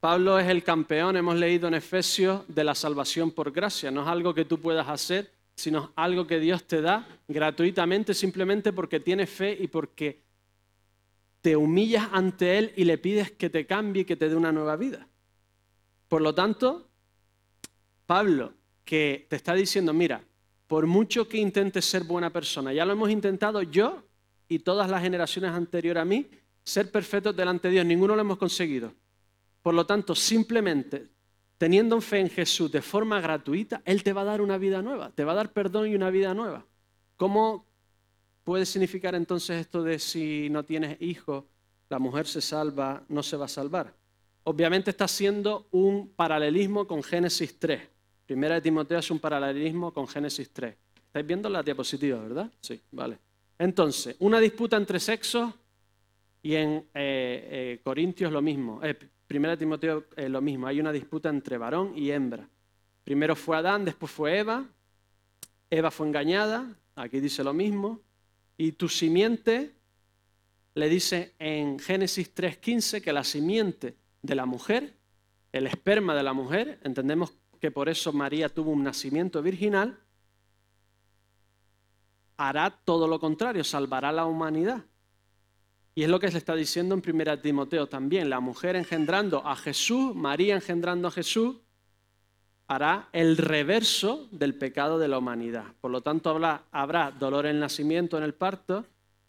Pablo 0.00 0.38
es 0.38 0.48
el 0.48 0.62
campeón, 0.62 1.16
hemos 1.16 1.36
leído 1.36 1.66
en 1.66 1.74
Efesios, 1.74 2.42
de 2.46 2.62
la 2.62 2.74
salvación 2.74 3.32
por 3.32 3.50
gracia. 3.50 3.90
No 3.90 4.02
es 4.02 4.08
algo 4.08 4.32
que 4.32 4.44
tú 4.44 4.60
puedas 4.60 4.88
hacer, 4.88 5.32
sino 5.56 5.92
algo 5.96 6.26
que 6.26 6.38
Dios 6.38 6.64
te 6.64 6.80
da 6.80 7.06
gratuitamente 7.26 8.14
simplemente 8.14 8.72
porque 8.72 9.00
tienes 9.00 9.28
fe 9.28 9.56
y 9.58 9.66
porque 9.66 10.22
te 11.40 11.56
humillas 11.56 12.08
ante 12.12 12.58
Él 12.58 12.72
y 12.76 12.84
le 12.84 12.98
pides 12.98 13.32
que 13.32 13.50
te 13.50 13.66
cambie 13.66 14.02
y 14.02 14.04
que 14.04 14.16
te 14.16 14.28
dé 14.28 14.36
una 14.36 14.52
nueva 14.52 14.76
vida. 14.76 15.08
Por 16.08 16.22
lo 16.22 16.34
tanto, 16.34 16.88
Pablo, 18.06 18.54
que 18.84 19.26
te 19.28 19.36
está 19.36 19.54
diciendo, 19.54 19.92
mira, 19.92 20.22
por 20.68 20.86
mucho 20.86 21.28
que 21.28 21.38
intentes 21.38 21.84
ser 21.84 22.04
buena 22.04 22.30
persona, 22.30 22.72
ya 22.72 22.84
lo 22.84 22.92
hemos 22.92 23.10
intentado 23.10 23.62
yo 23.62 24.04
y 24.48 24.60
todas 24.60 24.90
las 24.90 25.02
generaciones 25.02 25.50
anteriores 25.50 26.00
a 26.00 26.04
mí, 26.04 26.28
ser 26.64 26.90
perfectos 26.90 27.36
delante 27.36 27.68
de 27.68 27.74
Dios, 27.74 27.86
ninguno 27.86 28.14
lo 28.14 28.20
hemos 28.20 28.38
conseguido. 28.38 28.92
Por 29.62 29.74
lo 29.74 29.86
tanto, 29.86 30.14
simplemente 30.14 31.08
teniendo 31.58 32.00
fe 32.00 32.20
en 32.20 32.30
Jesús 32.30 32.70
de 32.70 32.80
forma 32.80 33.20
gratuita, 33.20 33.82
Él 33.84 34.02
te 34.02 34.12
va 34.12 34.22
a 34.22 34.24
dar 34.24 34.40
una 34.40 34.56
vida 34.56 34.80
nueva, 34.80 35.10
te 35.10 35.24
va 35.24 35.32
a 35.32 35.36
dar 35.36 35.52
perdón 35.52 35.88
y 35.88 35.94
una 35.94 36.08
vida 36.10 36.32
nueva. 36.32 36.64
¿Cómo 37.16 37.66
puede 38.44 38.64
significar 38.64 39.14
entonces 39.14 39.60
esto 39.60 39.82
de 39.82 39.98
si 39.98 40.48
no 40.50 40.64
tienes 40.64 40.96
hijos, 41.02 41.44
la 41.90 41.98
mujer 41.98 42.26
se 42.26 42.40
salva, 42.40 43.04
no 43.08 43.22
se 43.22 43.36
va 43.36 43.46
a 43.46 43.48
salvar? 43.48 43.92
Obviamente 44.44 44.90
está 44.90 45.04
haciendo 45.04 45.66
un 45.72 46.10
paralelismo 46.14 46.86
con 46.86 47.02
Génesis 47.02 47.58
3. 47.58 47.82
Primera 48.24 48.54
de 48.54 48.60
Timoteo 48.62 48.98
es 48.98 49.10
un 49.10 49.18
paralelismo 49.18 49.92
con 49.92 50.06
Génesis 50.06 50.50
3. 50.52 50.74
¿Estáis 51.06 51.26
viendo 51.26 51.48
la 51.48 51.62
diapositiva, 51.62 52.20
verdad? 52.20 52.50
Sí, 52.60 52.80
vale. 52.92 53.18
Entonces, 53.58 54.16
una 54.20 54.38
disputa 54.38 54.76
entre 54.76 55.00
sexos 55.00 55.52
y 56.42 56.54
en 56.54 56.70
eh, 56.70 56.84
eh, 56.94 57.80
Corintios 57.82 58.32
lo 58.32 58.40
mismo. 58.40 58.80
Eh, 58.82 58.96
Primera 59.26 59.56
Timoteo 59.56 60.06
es 60.16 60.30
lo 60.30 60.40
mismo, 60.40 60.66
hay 60.66 60.80
una 60.80 60.92
disputa 60.92 61.28
entre 61.28 61.58
varón 61.58 61.92
y 61.94 62.10
hembra. 62.10 62.48
Primero 63.04 63.36
fue 63.36 63.58
Adán, 63.58 63.84
después 63.84 64.10
fue 64.10 64.38
Eva. 64.38 64.66
Eva 65.68 65.90
fue 65.90 66.06
engañada, 66.06 66.74
aquí 66.94 67.20
dice 67.20 67.44
lo 67.44 67.52
mismo. 67.52 68.00
Y 68.56 68.72
tu 68.72 68.88
simiente, 68.88 69.74
le 70.74 70.88
dice 70.88 71.34
en 71.38 71.78
Génesis 71.78 72.34
3.15 72.34 73.02
que 73.02 73.12
la 73.12 73.24
simiente 73.24 73.96
de 74.22 74.34
la 74.34 74.46
mujer, 74.46 74.94
el 75.52 75.66
esperma 75.66 76.14
de 76.14 76.22
la 76.22 76.32
mujer, 76.32 76.80
entendemos 76.82 77.34
que 77.60 77.70
por 77.70 77.88
eso 77.88 78.12
María 78.12 78.48
tuvo 78.48 78.70
un 78.70 78.82
nacimiento 78.82 79.42
virginal, 79.42 79.98
hará 82.38 82.70
todo 82.70 83.06
lo 83.06 83.20
contrario, 83.20 83.62
salvará 83.64 84.08
a 84.08 84.12
la 84.12 84.24
humanidad. 84.24 84.82
Y 85.94 86.04
es 86.04 86.08
lo 86.08 86.20
que 86.20 86.30
se 86.30 86.38
está 86.38 86.54
diciendo 86.54 86.94
en 86.94 87.02
1 87.04 87.40
Timoteo 87.40 87.88
también. 87.88 88.30
La 88.30 88.38
mujer 88.38 88.76
engendrando 88.76 89.44
a 89.44 89.56
Jesús, 89.56 90.14
María 90.14 90.54
engendrando 90.54 91.08
a 91.08 91.10
Jesús, 91.10 91.56
hará 92.68 93.08
el 93.12 93.36
reverso 93.36 94.28
del 94.30 94.54
pecado 94.54 94.98
de 95.00 95.08
la 95.08 95.18
humanidad. 95.18 95.64
Por 95.80 95.90
lo 95.90 96.00
tanto, 96.00 96.30
habrá, 96.30 96.62
habrá 96.70 97.10
dolor 97.10 97.46
en 97.46 97.56
el 97.56 97.60
nacimiento, 97.60 98.16
en 98.16 98.22
el 98.22 98.34
parto, 98.34 98.86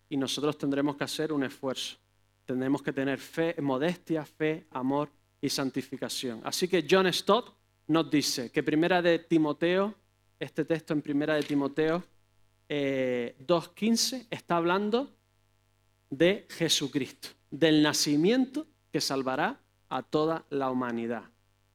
y 0.09 0.17
nosotros 0.17 0.57
tendremos 0.57 0.95
que 0.95 1.05
hacer 1.05 1.33
un 1.33 1.43
esfuerzo. 1.43 1.97
Tendremos 2.45 2.83
que 2.83 2.93
tener 2.93 3.17
fe, 3.17 3.55
modestia, 3.59 4.23
fe, 4.23 4.67
amor 4.71 5.09
y 5.41 5.49
santificación. 5.49 6.41
Así 6.43 6.67
que 6.67 6.85
John 6.87 7.11
Stott 7.11 7.51
nos 7.87 8.11
dice 8.11 8.51
que 8.51 8.61
primera 8.61 9.01
de 9.01 9.17
Timoteo, 9.19 9.95
este 10.39 10.65
texto 10.65 10.93
en 10.93 11.01
primera 11.01 11.33
de 11.33 11.41
Timoteo 11.43 12.03
2.15 12.69 14.13
eh, 14.21 14.27
está 14.29 14.57
hablando 14.57 15.15
de 16.09 16.45
Jesucristo, 16.49 17.29
del 17.49 17.81
nacimiento 17.81 18.67
que 18.91 19.01
salvará 19.01 19.59
a 19.89 20.03
toda 20.03 20.45
la 20.49 20.69
humanidad. 20.69 21.23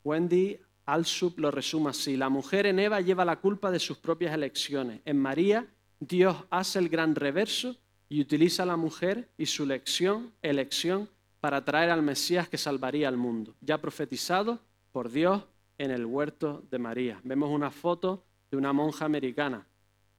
Wendy 0.05 0.59
Alsup 0.87 1.39
lo 1.39 1.51
resume 1.51 1.91
así, 1.91 2.17
la 2.17 2.29
mujer 2.29 2.67
en 2.67 2.79
Eva 2.79 3.01
lleva 3.01 3.25
la 3.25 3.41
culpa 3.41 3.71
de 3.71 3.81
sus 3.81 3.99
propias 3.99 4.35
elecciones. 4.35 5.01
En 5.05 5.19
María 5.19 5.67
Dios 5.99 6.37
hace 6.51 6.79
el 6.79 6.89
gran 6.89 7.15
reverso 7.15 7.77
y 8.09 8.21
utiliza 8.21 8.63
a 8.63 8.67
la 8.67 8.77
mujer 8.77 9.31
y 9.37 9.47
su 9.47 9.65
elección, 9.65 10.33
elección 10.43 11.09
para 11.41 11.65
traer 11.65 11.91
al 11.91 12.03
Mesías 12.03 12.49
que 12.49 12.59
salvaría 12.59 13.09
al 13.09 13.17
mundo, 13.17 13.57
ya 13.61 13.79
profetizado 13.79 14.61
por 14.93 15.11
Dios 15.11 15.43
en 15.79 15.91
el 15.91 16.07
huerto 16.07 16.63
de 16.71 16.79
María. 16.79 17.21
Vemos 17.25 17.51
una 17.51 17.71
foto 17.71 18.25
de 18.51 18.57
una 18.57 18.73
monja 18.73 19.05
americana 19.05 19.67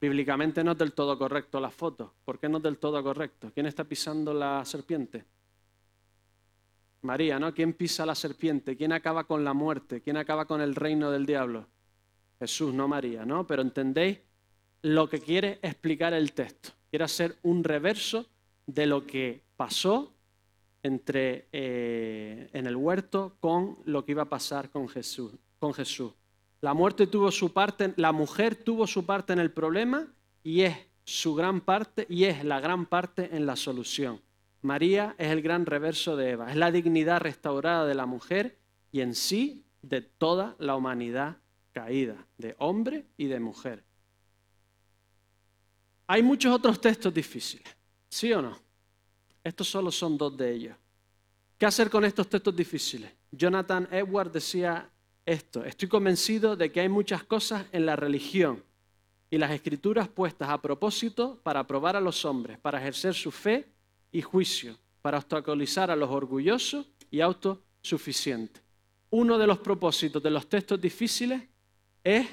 Bíblicamente 0.05 0.63
no 0.63 0.73
es 0.73 0.77
del 0.77 0.93
todo 0.93 1.17
correcto 1.17 1.59
la 1.59 1.71
foto. 1.71 2.13
¿Por 2.23 2.37
qué 2.37 2.47
no 2.47 2.57
es 2.57 2.63
del 2.63 2.77
todo 2.77 3.01
correcto? 3.01 3.49
¿Quién 3.51 3.65
está 3.65 3.85
pisando 3.85 4.35
la 4.35 4.63
serpiente? 4.63 5.25
María, 7.01 7.39
¿no? 7.39 7.51
¿Quién 7.55 7.73
pisa 7.73 8.05
la 8.05 8.13
serpiente? 8.13 8.77
¿Quién 8.77 8.93
acaba 8.93 9.23
con 9.23 9.43
la 9.43 9.53
muerte? 9.53 10.01
¿Quién 10.01 10.17
acaba 10.17 10.45
con 10.45 10.61
el 10.61 10.75
reino 10.75 11.09
del 11.09 11.25
diablo? 11.25 11.65
Jesús, 12.37 12.71
no 12.71 12.87
María, 12.87 13.25
¿no? 13.25 13.47
Pero 13.47 13.63
entendéis 13.63 14.19
lo 14.83 15.09
que 15.09 15.19
quiere 15.19 15.57
explicar 15.63 16.13
el 16.13 16.33
texto. 16.33 16.69
Quiere 16.91 17.05
hacer 17.05 17.37
un 17.41 17.63
reverso 17.63 18.27
de 18.67 18.85
lo 18.85 19.07
que 19.07 19.41
pasó 19.55 20.13
entre, 20.83 21.47
eh, 21.51 22.47
en 22.53 22.67
el 22.67 22.75
huerto 22.75 23.37
con 23.39 23.79
lo 23.85 24.05
que 24.05 24.11
iba 24.11 24.21
a 24.21 24.29
pasar 24.29 24.69
con 24.69 24.87
Jesús. 24.87 25.33
Con 25.57 25.73
Jesús. 25.73 26.13
La 26.61 26.73
muerte 26.73 27.07
tuvo 27.07 27.31
su 27.31 27.53
parte, 27.53 27.93
la 27.97 28.11
mujer 28.11 28.55
tuvo 28.55 28.87
su 28.87 29.05
parte 29.05 29.33
en 29.33 29.39
el 29.39 29.51
problema 29.51 30.07
y 30.43 30.61
es 30.61 30.77
su 31.03 31.35
gran 31.35 31.61
parte 31.61 32.05
y 32.09 32.25
es 32.25 32.43
la 32.43 32.59
gran 32.59 32.85
parte 32.85 33.35
en 33.35 33.45
la 33.45 33.55
solución. 33.55 34.21
María 34.61 35.15
es 35.19 35.29
el 35.29 35.41
gran 35.41 35.65
reverso 35.65 36.15
de 36.15 36.31
Eva, 36.31 36.49
es 36.49 36.55
la 36.55 36.71
dignidad 36.71 37.21
restaurada 37.21 37.85
de 37.85 37.93
la 37.93 38.07
mujer 38.07 38.57
y 38.91 39.01
en 39.01 39.13
sí 39.13 39.63
de 39.83 40.01
toda 40.01 40.55
la 40.57 40.75
humanidad 40.75 41.37
caída, 41.71 42.25
de 42.37 42.55
hombre 42.57 43.05
y 43.17 43.25
de 43.27 43.39
mujer. 43.39 43.83
Hay 46.07 46.23
muchos 46.23 46.53
otros 46.53 46.81
textos 46.81 47.13
difíciles, 47.13 47.67
¿sí 48.09 48.31
o 48.33 48.41
no? 48.41 48.57
Estos 49.43 49.67
solo 49.67 49.91
son 49.91 50.17
dos 50.17 50.35
de 50.35 50.51
ellos. 50.51 50.75
¿Qué 51.57 51.65
hacer 51.65 51.89
con 51.89 52.03
estos 52.03 52.27
textos 52.27 52.55
difíciles? 52.55 53.11
Jonathan 53.31 53.87
Edwards 53.91 54.33
decía 54.33 54.89
esto. 55.25 55.63
Estoy 55.65 55.87
convencido 55.87 56.55
de 56.55 56.71
que 56.71 56.81
hay 56.81 56.89
muchas 56.89 57.23
cosas 57.23 57.65
en 57.71 57.85
la 57.85 57.95
religión 57.95 58.63
y 59.29 59.37
las 59.37 59.51
escrituras 59.51 60.07
puestas 60.07 60.49
a 60.49 60.61
propósito 60.61 61.39
para 61.43 61.65
probar 61.65 61.95
a 61.95 62.01
los 62.01 62.25
hombres, 62.25 62.59
para 62.59 62.79
ejercer 62.79 63.13
su 63.13 63.31
fe 63.31 63.67
y 64.11 64.21
juicio, 64.21 64.77
para 65.01 65.17
obstaculizar 65.17 65.89
a 65.89 65.95
los 65.95 66.09
orgullosos 66.09 66.87
y 67.09 67.21
autosuficientes. 67.21 68.61
Uno 69.09 69.37
de 69.37 69.47
los 69.47 69.59
propósitos 69.59 70.21
de 70.21 70.29
los 70.29 70.47
textos 70.47 70.79
difíciles 70.79 71.41
es 72.03 72.27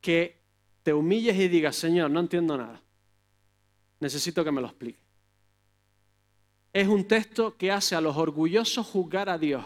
que 0.00 0.40
te 0.82 0.92
humilles 0.92 1.36
y 1.36 1.48
digas, 1.48 1.76
Señor, 1.76 2.10
no 2.10 2.20
entiendo 2.20 2.56
nada. 2.56 2.80
Necesito 4.00 4.44
que 4.44 4.52
me 4.52 4.60
lo 4.60 4.68
explique. 4.68 5.00
Es 6.72 6.86
un 6.88 7.06
texto 7.08 7.56
que 7.56 7.72
hace 7.72 7.94
a 7.94 8.00
los 8.00 8.16
orgullosos 8.16 8.86
juzgar 8.86 9.28
a 9.28 9.38
Dios 9.38 9.64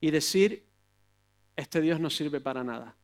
y 0.00 0.10
decir, 0.10 0.64
este 1.56 1.80
Dios 1.80 2.00
no 2.00 2.10
sirve 2.10 2.40
para 2.40 2.64
nada. 2.64 2.96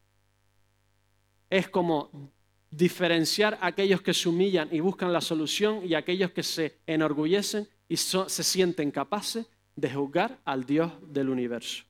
Es 1.48 1.68
como 1.68 2.32
diferenciar 2.70 3.58
a 3.60 3.66
aquellos 3.66 4.00
que 4.00 4.14
se 4.14 4.28
humillan 4.28 4.68
y 4.72 4.80
buscan 4.80 5.12
la 5.12 5.20
solución 5.20 5.84
y 5.84 5.94
a 5.94 5.98
aquellos 5.98 6.30
que 6.30 6.42
se 6.42 6.78
enorgullecen 6.86 7.68
y 7.88 7.96
se 7.96 8.44
sienten 8.44 8.90
capaces 8.90 9.46
de 9.74 9.92
juzgar 9.92 10.38
al 10.44 10.64
Dios 10.64 10.92
del 11.02 11.28
universo. 11.28 11.84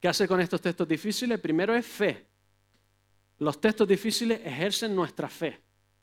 ¿Qué 0.00 0.08
hace 0.08 0.26
con 0.28 0.40
estos 0.40 0.60
textos 0.60 0.88
difíciles? 0.88 1.40
Primero 1.40 1.74
es 1.74 1.86
fe. 1.86 2.26
Los 3.38 3.60
textos 3.60 3.88
difíciles 3.88 4.40
ejercen 4.44 4.94
nuestra 4.94 5.28
fe. 5.28 5.60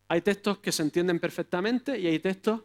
Hay 0.08 0.22
textos 0.22 0.60
que 0.60 0.72
se 0.72 0.84
entienden 0.84 1.20
perfectamente 1.20 1.98
y 1.98 2.08
hay 2.08 2.20
textos 2.20 2.62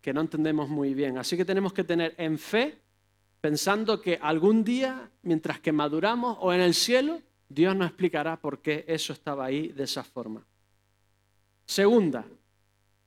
que 0.00 0.12
no 0.12 0.20
entendemos 0.20 0.68
muy 0.68 0.94
bien. 0.94 1.18
Así 1.18 1.36
que 1.36 1.44
tenemos 1.44 1.72
que 1.72 1.84
tener 1.84 2.14
en 2.18 2.38
fe 2.38 2.78
pensando 3.40 4.00
que 4.00 4.18
algún 4.20 4.64
día, 4.64 5.10
mientras 5.22 5.60
que 5.60 5.72
maduramos 5.72 6.36
o 6.40 6.52
en 6.52 6.60
el 6.60 6.74
cielo, 6.74 7.20
Dios 7.48 7.74
nos 7.74 7.88
explicará 7.88 8.40
por 8.40 8.60
qué 8.60 8.84
eso 8.88 9.12
estaba 9.12 9.46
ahí 9.46 9.68
de 9.68 9.84
esa 9.84 10.04
forma. 10.04 10.44
Segunda, 11.64 12.24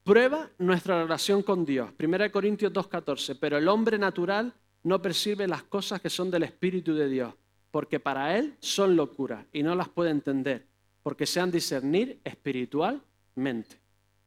prueba 0.04 0.50
nuestra 0.58 1.02
relación 1.04 1.44
con 1.44 1.66
Dios. 1.66 1.92
1 2.00 2.32
Corintios 2.32 2.74
2.14, 2.74 3.38
pero 3.40 3.58
el 3.58 3.68
hombre 3.68 3.98
natural 3.98 4.54
no 4.84 5.02
percibe 5.02 5.48
las 5.48 5.64
cosas 5.64 6.02
que 6.02 6.10
son 6.10 6.32
del 6.32 6.44
Espíritu 6.44 6.94
de 6.96 7.08
Dios, 7.08 7.34
porque 7.70 8.00
para 8.00 8.38
él 8.38 8.56
son 8.60 8.96
locura 8.96 9.46
y 9.52 9.64
no 9.64 9.76
las 9.76 9.90
puede 9.90 10.10
entender, 10.10 10.66
porque 11.04 11.26
se 11.26 11.40
han 11.40 11.52
discernir 11.52 12.20
espiritualmente. 12.24 13.80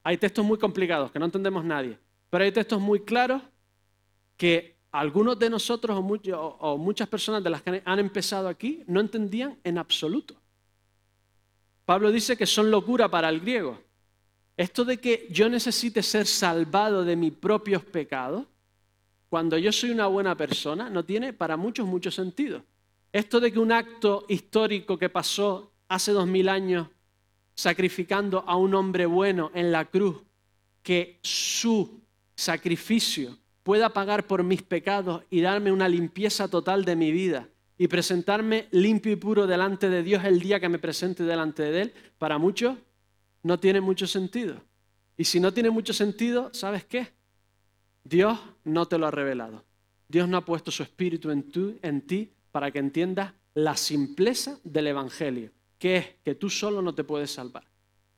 Hay 0.02 0.18
textos 0.18 0.44
muy 0.44 0.58
complicados 0.58 1.10
que 1.10 1.18
no 1.18 1.24
entendemos 1.24 1.64
nadie, 1.64 1.98
pero 2.30 2.44
hay 2.44 2.52
textos 2.52 2.80
muy 2.80 3.00
claros 3.00 3.42
que 4.36 4.73
algunos 4.94 5.36
de 5.36 5.50
nosotros 5.50 5.98
o, 5.98 6.78
muchas 6.78 7.08
personas 7.08 7.42
de 7.42 7.50
las 7.50 7.62
que 7.62 7.82
han 7.84 7.98
empezado 7.98 8.46
aquí 8.46 8.84
no 8.86 9.00
entendían 9.00 9.58
en 9.64 9.76
absoluto. 9.76 10.36
Pablo 11.84 12.12
dice 12.12 12.36
que 12.36 12.46
son 12.46 12.70
locura 12.70 13.08
para 13.08 13.28
el 13.28 13.40
griego. 13.40 13.76
Esto 14.56 14.84
de 14.84 14.98
que 14.98 15.26
yo 15.32 15.48
necesite 15.48 16.00
ser 16.00 16.28
salvado 16.28 17.04
de 17.04 17.16
mis 17.16 17.32
propios 17.32 17.84
pecados, 17.84 18.46
cuando 19.28 19.58
yo 19.58 19.72
soy 19.72 19.90
una 19.90 20.06
buena 20.06 20.36
persona, 20.36 20.88
no 20.88 21.04
tiene 21.04 21.32
para 21.32 21.56
muchos 21.56 21.88
mucho 21.88 22.12
sentido. 22.12 22.62
Esto 23.12 23.40
de 23.40 23.50
que 23.50 23.58
un 23.58 23.72
acto 23.72 24.24
histórico 24.28 24.96
que 24.96 25.08
pasó 25.08 25.72
hace 25.88 26.12
dos 26.12 26.28
mil 26.28 26.48
años, 26.48 26.86
sacrificando 27.56 28.44
a 28.46 28.54
un 28.54 28.72
hombre 28.76 29.06
bueno 29.06 29.50
en 29.54 29.72
la 29.72 29.86
cruz, 29.86 30.22
que 30.84 31.18
su 31.20 32.00
sacrificio 32.36 33.36
pueda 33.64 33.88
pagar 33.88 34.26
por 34.26 34.44
mis 34.44 34.62
pecados 34.62 35.24
y 35.30 35.40
darme 35.40 35.72
una 35.72 35.88
limpieza 35.88 36.46
total 36.46 36.84
de 36.84 36.94
mi 36.94 37.10
vida 37.10 37.48
y 37.76 37.88
presentarme 37.88 38.68
limpio 38.70 39.10
y 39.10 39.16
puro 39.16 39.48
delante 39.48 39.88
de 39.88 40.04
Dios 40.04 40.24
el 40.24 40.38
día 40.38 40.60
que 40.60 40.68
me 40.68 40.78
presente 40.78 41.24
delante 41.24 41.64
de 41.64 41.82
Él, 41.82 41.94
para 42.18 42.38
muchos 42.38 42.76
no 43.42 43.58
tiene 43.58 43.80
mucho 43.80 44.06
sentido. 44.06 44.62
Y 45.16 45.24
si 45.24 45.40
no 45.40 45.52
tiene 45.52 45.70
mucho 45.70 45.92
sentido, 45.92 46.50
¿sabes 46.52 46.84
qué? 46.84 47.08
Dios 48.04 48.38
no 48.64 48.86
te 48.86 48.98
lo 48.98 49.06
ha 49.06 49.10
revelado. 49.10 49.64
Dios 50.08 50.28
no 50.28 50.36
ha 50.36 50.44
puesto 50.44 50.70
su 50.70 50.82
espíritu 50.82 51.30
en, 51.30 51.50
en 51.82 52.00
ti 52.02 52.32
para 52.52 52.70
que 52.70 52.78
entiendas 52.78 53.32
la 53.54 53.76
simpleza 53.76 54.58
del 54.62 54.88
Evangelio, 54.88 55.50
que 55.78 55.96
es 55.96 56.06
que 56.22 56.34
tú 56.34 56.50
solo 56.50 56.82
no 56.82 56.94
te 56.94 57.02
puedes 57.02 57.30
salvar, 57.30 57.64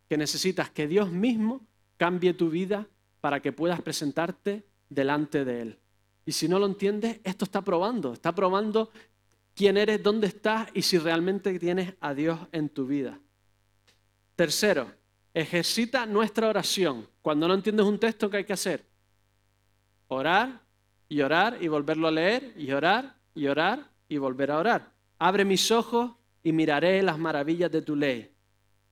que 0.08 0.16
necesitas 0.16 0.70
que 0.70 0.88
Dios 0.88 1.10
mismo 1.12 1.64
cambie 1.96 2.34
tu 2.34 2.50
vida 2.50 2.88
para 3.20 3.40
que 3.40 3.52
puedas 3.52 3.80
presentarte 3.80 4.64
delante 4.88 5.44
de 5.44 5.62
Él. 5.62 5.78
Y 6.24 6.32
si 6.32 6.48
no 6.48 6.58
lo 6.58 6.66
entiendes, 6.66 7.20
esto 7.24 7.44
está 7.44 7.62
probando, 7.62 8.12
está 8.12 8.34
probando 8.34 8.90
quién 9.54 9.76
eres, 9.76 10.02
dónde 10.02 10.26
estás 10.26 10.68
y 10.74 10.82
si 10.82 10.98
realmente 10.98 11.58
tienes 11.58 11.94
a 12.00 12.14
Dios 12.14 12.38
en 12.52 12.68
tu 12.68 12.86
vida. 12.86 13.18
Tercero, 14.34 14.92
ejercita 15.32 16.04
nuestra 16.04 16.48
oración. 16.48 17.08
Cuando 17.22 17.48
no 17.48 17.54
entiendes 17.54 17.86
un 17.86 17.98
texto, 17.98 18.28
¿qué 18.28 18.38
hay 18.38 18.44
que 18.44 18.52
hacer? 18.52 18.84
Orar 20.08 20.60
y 21.08 21.20
orar 21.20 21.58
y 21.60 21.68
volverlo 21.68 22.08
a 22.08 22.10
leer 22.10 22.52
y 22.56 22.70
orar 22.72 23.16
y 23.34 23.46
orar 23.46 23.90
y 24.08 24.18
volver 24.18 24.50
a 24.50 24.58
orar. 24.58 24.92
Abre 25.18 25.44
mis 25.44 25.70
ojos 25.70 26.12
y 26.42 26.52
miraré 26.52 27.02
las 27.02 27.18
maravillas 27.18 27.70
de 27.70 27.82
tu 27.82 27.96
ley. 27.96 28.30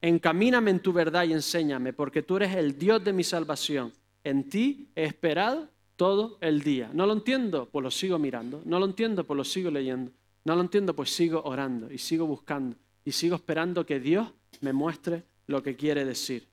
Encamíname 0.01 0.71
en 0.71 0.81
tu 0.81 0.93
verdad 0.93 1.25
y 1.25 1.33
enséñame, 1.33 1.93
porque 1.93 2.23
tú 2.23 2.37
eres 2.37 2.55
el 2.57 2.79
Dios 2.79 3.03
de 3.03 3.13
mi 3.13 3.25
salvación. 3.25 3.93
En 4.23 4.49
ti 4.49 4.91
he 4.95 5.05
esperado 5.05 5.69
todo 5.97 6.39
el 6.41 6.63
día. 6.63 6.91
No 6.93 7.07
lo 7.07 7.13
entiendo, 7.13 7.69
pues 7.71 7.83
lo 7.83 7.91
sigo 7.91 8.19
mirando. 8.19 8.63
No 8.65 8.79
lo 8.79 8.87
entiendo, 8.87 9.25
pues 9.25 9.37
lo 9.37 9.45
sigo 9.45 9.71
leyendo. 9.71 10.13
No 10.45 10.55
lo 10.55 10.61
entiendo, 10.61 10.95
pues 10.95 11.11
sigo 11.15 11.43
orando 11.45 11.91
y 11.93 11.99
sigo 11.99 12.27
buscando 12.27 12.77
y 13.05 13.13
sigo 13.13 13.37
esperando 13.37 13.85
que 13.85 14.01
Dios 14.01 14.29
me 14.61 14.73
muestre 14.73 15.25
lo 15.47 15.63
que 15.63 15.77
quiere 15.77 16.05
decir. 16.05 16.49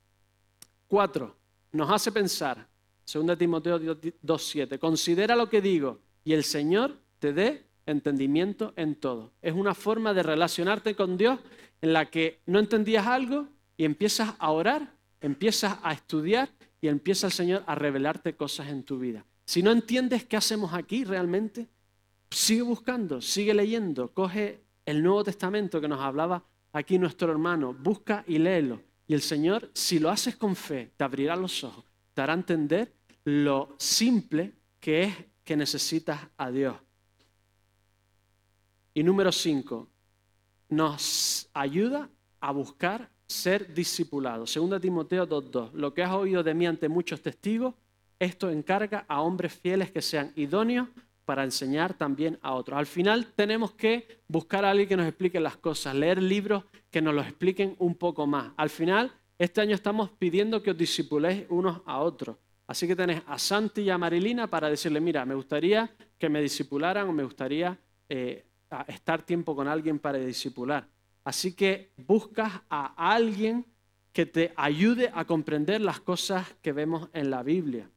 Cuatro, 0.86 1.36
nos 1.72 1.90
hace 1.90 2.12
pensar, 2.12 2.68
2 3.10 3.38
Timoteo 3.38 3.78
2.7, 3.80 4.78
considera 4.78 5.34
lo 5.34 5.48
que 5.48 5.60
digo 5.60 6.00
y 6.24 6.34
el 6.34 6.44
Señor 6.44 6.96
te 7.18 7.32
dé 7.32 7.64
entendimiento 7.86 8.74
en 8.76 8.94
todo. 8.94 9.32
Es 9.40 9.54
una 9.54 9.74
forma 9.74 10.14
de 10.14 10.22
relacionarte 10.22 10.94
con 10.94 11.16
Dios 11.16 11.38
en 11.80 11.92
la 11.92 12.10
que 12.10 12.40
no 12.46 12.58
entendías 12.58 13.06
algo 13.06 13.48
y 13.76 13.84
empiezas 13.84 14.34
a 14.38 14.50
orar, 14.50 14.92
empiezas 15.20 15.78
a 15.82 15.92
estudiar 15.92 16.50
y 16.80 16.88
empieza 16.88 17.26
el 17.28 17.32
Señor 17.32 17.64
a 17.66 17.74
revelarte 17.74 18.36
cosas 18.36 18.68
en 18.68 18.82
tu 18.82 18.98
vida. 18.98 19.24
Si 19.44 19.62
no 19.62 19.70
entiendes 19.70 20.24
qué 20.24 20.36
hacemos 20.36 20.72
aquí 20.72 21.04
realmente, 21.04 21.68
sigue 22.30 22.62
buscando, 22.62 23.20
sigue 23.20 23.54
leyendo, 23.54 24.12
coge 24.12 24.62
el 24.86 25.02
Nuevo 25.02 25.24
Testamento 25.24 25.80
que 25.80 25.88
nos 25.88 26.00
hablaba 26.00 26.44
aquí 26.72 26.98
nuestro 26.98 27.30
hermano, 27.30 27.74
busca 27.74 28.24
y 28.26 28.38
léelo. 28.38 28.80
Y 29.06 29.14
el 29.14 29.22
Señor, 29.22 29.70
si 29.74 29.98
lo 29.98 30.10
haces 30.10 30.36
con 30.36 30.56
fe, 30.56 30.92
te 30.96 31.04
abrirá 31.04 31.36
los 31.36 31.64
ojos, 31.64 31.84
te 32.14 32.22
hará 32.22 32.34
entender 32.34 32.94
lo 33.24 33.74
simple 33.78 34.52
que 34.80 35.02
es 35.04 35.14
que 35.44 35.56
necesitas 35.56 36.20
a 36.36 36.50
Dios. 36.50 36.76
Y 38.94 39.02
número 39.02 39.32
cinco, 39.32 39.88
nos 40.68 41.48
ayuda 41.52 42.08
a 42.40 42.52
buscar 42.52 43.10
ser 43.26 43.72
discipulados. 43.72 44.50
Segunda 44.50 44.78
Timoteo 44.78 45.26
2.2. 45.26 45.72
Lo 45.72 45.94
que 45.94 46.02
has 46.02 46.12
oído 46.12 46.42
de 46.42 46.54
mí 46.54 46.66
ante 46.66 46.88
muchos 46.88 47.20
testigos, 47.22 47.74
esto 48.24 48.50
encarga 48.50 49.04
a 49.08 49.20
hombres 49.20 49.52
fieles 49.52 49.90
que 49.90 50.00
sean 50.00 50.32
idóneos 50.36 50.88
para 51.24 51.44
enseñar 51.44 51.94
también 51.94 52.38
a 52.42 52.54
otros. 52.54 52.78
Al 52.78 52.86
final 52.86 53.26
tenemos 53.34 53.72
que 53.72 54.22
buscar 54.28 54.64
a 54.64 54.70
alguien 54.70 54.88
que 54.88 54.96
nos 54.96 55.06
explique 55.06 55.40
las 55.40 55.56
cosas, 55.56 55.94
leer 55.94 56.22
libros 56.22 56.64
que 56.90 57.02
nos 57.02 57.14
lo 57.14 57.22
expliquen 57.22 57.74
un 57.78 57.96
poco 57.96 58.26
más. 58.26 58.52
Al 58.56 58.70
final, 58.70 59.12
este 59.38 59.60
año 59.60 59.74
estamos 59.74 60.10
pidiendo 60.10 60.62
que 60.62 60.70
os 60.70 60.76
disipuléis 60.78 61.46
unos 61.48 61.80
a 61.84 61.98
otros. 61.98 62.36
Así 62.66 62.86
que 62.86 62.94
tenés 62.94 63.22
a 63.26 63.38
Santi 63.38 63.82
y 63.82 63.90
a 63.90 63.98
Marilina 63.98 64.46
para 64.46 64.70
decirle, 64.70 65.00
mira, 65.00 65.24
me 65.24 65.34
gustaría 65.34 65.90
que 66.16 66.28
me 66.28 66.40
disipularan 66.40 67.08
o 67.08 67.12
me 67.12 67.24
gustaría 67.24 67.76
eh, 68.08 68.46
estar 68.86 69.22
tiempo 69.22 69.56
con 69.56 69.66
alguien 69.66 69.98
para 69.98 70.18
discipular. 70.18 70.86
Así 71.24 71.54
que 71.54 71.92
buscas 71.96 72.52
a 72.70 72.94
alguien 73.12 73.66
que 74.12 74.26
te 74.26 74.52
ayude 74.56 75.10
a 75.12 75.24
comprender 75.24 75.80
las 75.80 76.00
cosas 76.00 76.54
que 76.62 76.72
vemos 76.72 77.08
en 77.12 77.30
la 77.30 77.42
Biblia. 77.42 77.90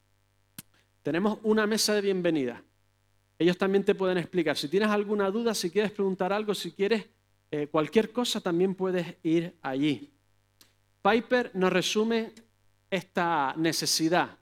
Tenemos 1.06 1.38
una 1.44 1.68
mesa 1.68 1.94
de 1.94 2.02
bienvenida. 2.02 2.64
Ellos 3.38 3.60
también 3.60 3.84
te 3.84 3.94
pueden 3.94 4.18
explicar. 4.18 4.58
Si 4.58 4.68
tienes 4.68 4.90
alguna 4.90 5.30
duda, 5.30 5.54
si 5.54 5.70
quieres 5.70 5.92
preguntar 5.92 6.34
algo, 6.34 6.56
si 6.56 6.72
quieres 6.72 7.06
eh, 7.52 7.68
cualquier 7.68 8.12
cosa, 8.12 8.42
también 8.42 8.74
puedes 8.74 9.16
ir 9.22 9.56
allí. 9.62 10.12
Piper 11.04 11.52
nos 11.54 11.72
resume 11.72 12.32
esta 12.90 13.54
necesidad 13.56 14.40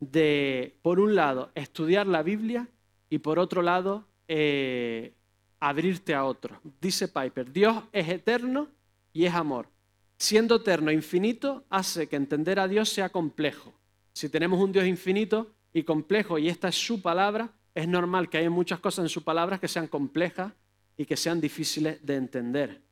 de, 0.00 0.78
por 0.80 0.98
un 0.98 1.14
lado, 1.14 1.50
estudiar 1.54 2.06
la 2.06 2.22
Biblia 2.22 2.66
y 3.10 3.18
por 3.18 3.38
otro 3.38 3.60
lado, 3.60 4.06
eh, 4.28 5.12
abrirte 5.60 6.14
a 6.14 6.24
otro. 6.24 6.58
Dice 6.80 7.08
Piper, 7.08 7.52
Dios 7.52 7.84
es 7.92 8.08
eterno 8.08 8.68
y 9.12 9.26
es 9.26 9.34
amor. 9.34 9.68
Siendo 10.16 10.56
eterno 10.56 10.90
e 10.90 10.94
infinito, 10.94 11.66
hace 11.68 12.08
que 12.08 12.16
entender 12.16 12.58
a 12.60 12.66
Dios 12.66 12.88
sea 12.88 13.10
complejo. 13.10 13.74
Si 14.14 14.30
tenemos 14.30 14.58
un 14.58 14.72
Dios 14.72 14.86
infinito 14.86 15.57
y 15.72 15.82
complejo 15.82 16.38
y 16.38 16.48
esta 16.48 16.68
es 16.68 16.74
su 16.74 17.02
palabra, 17.02 17.52
es 17.74 17.86
normal 17.86 18.28
que 18.28 18.38
haya 18.38 18.50
muchas 18.50 18.80
cosas 18.80 19.04
en 19.04 19.08
su 19.08 19.22
palabra 19.22 19.58
que 19.58 19.68
sean 19.68 19.86
complejas 19.86 20.52
y 20.96 21.04
que 21.04 21.16
sean 21.16 21.40
difíciles 21.40 22.04
de 22.04 22.16
entender. 22.16 22.82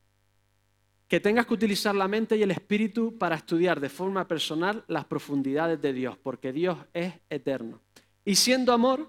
Que 1.08 1.20
tengas 1.20 1.46
que 1.46 1.54
utilizar 1.54 1.94
la 1.94 2.08
mente 2.08 2.36
y 2.36 2.42
el 2.42 2.50
espíritu 2.50 3.16
para 3.16 3.36
estudiar 3.36 3.80
de 3.80 3.88
forma 3.88 4.26
personal 4.26 4.84
las 4.88 5.04
profundidades 5.04 5.80
de 5.80 5.92
Dios, 5.92 6.16
porque 6.18 6.52
Dios 6.52 6.78
es 6.92 7.14
eterno. 7.30 7.80
Y 8.24 8.34
siendo 8.34 8.72
amor, 8.72 9.08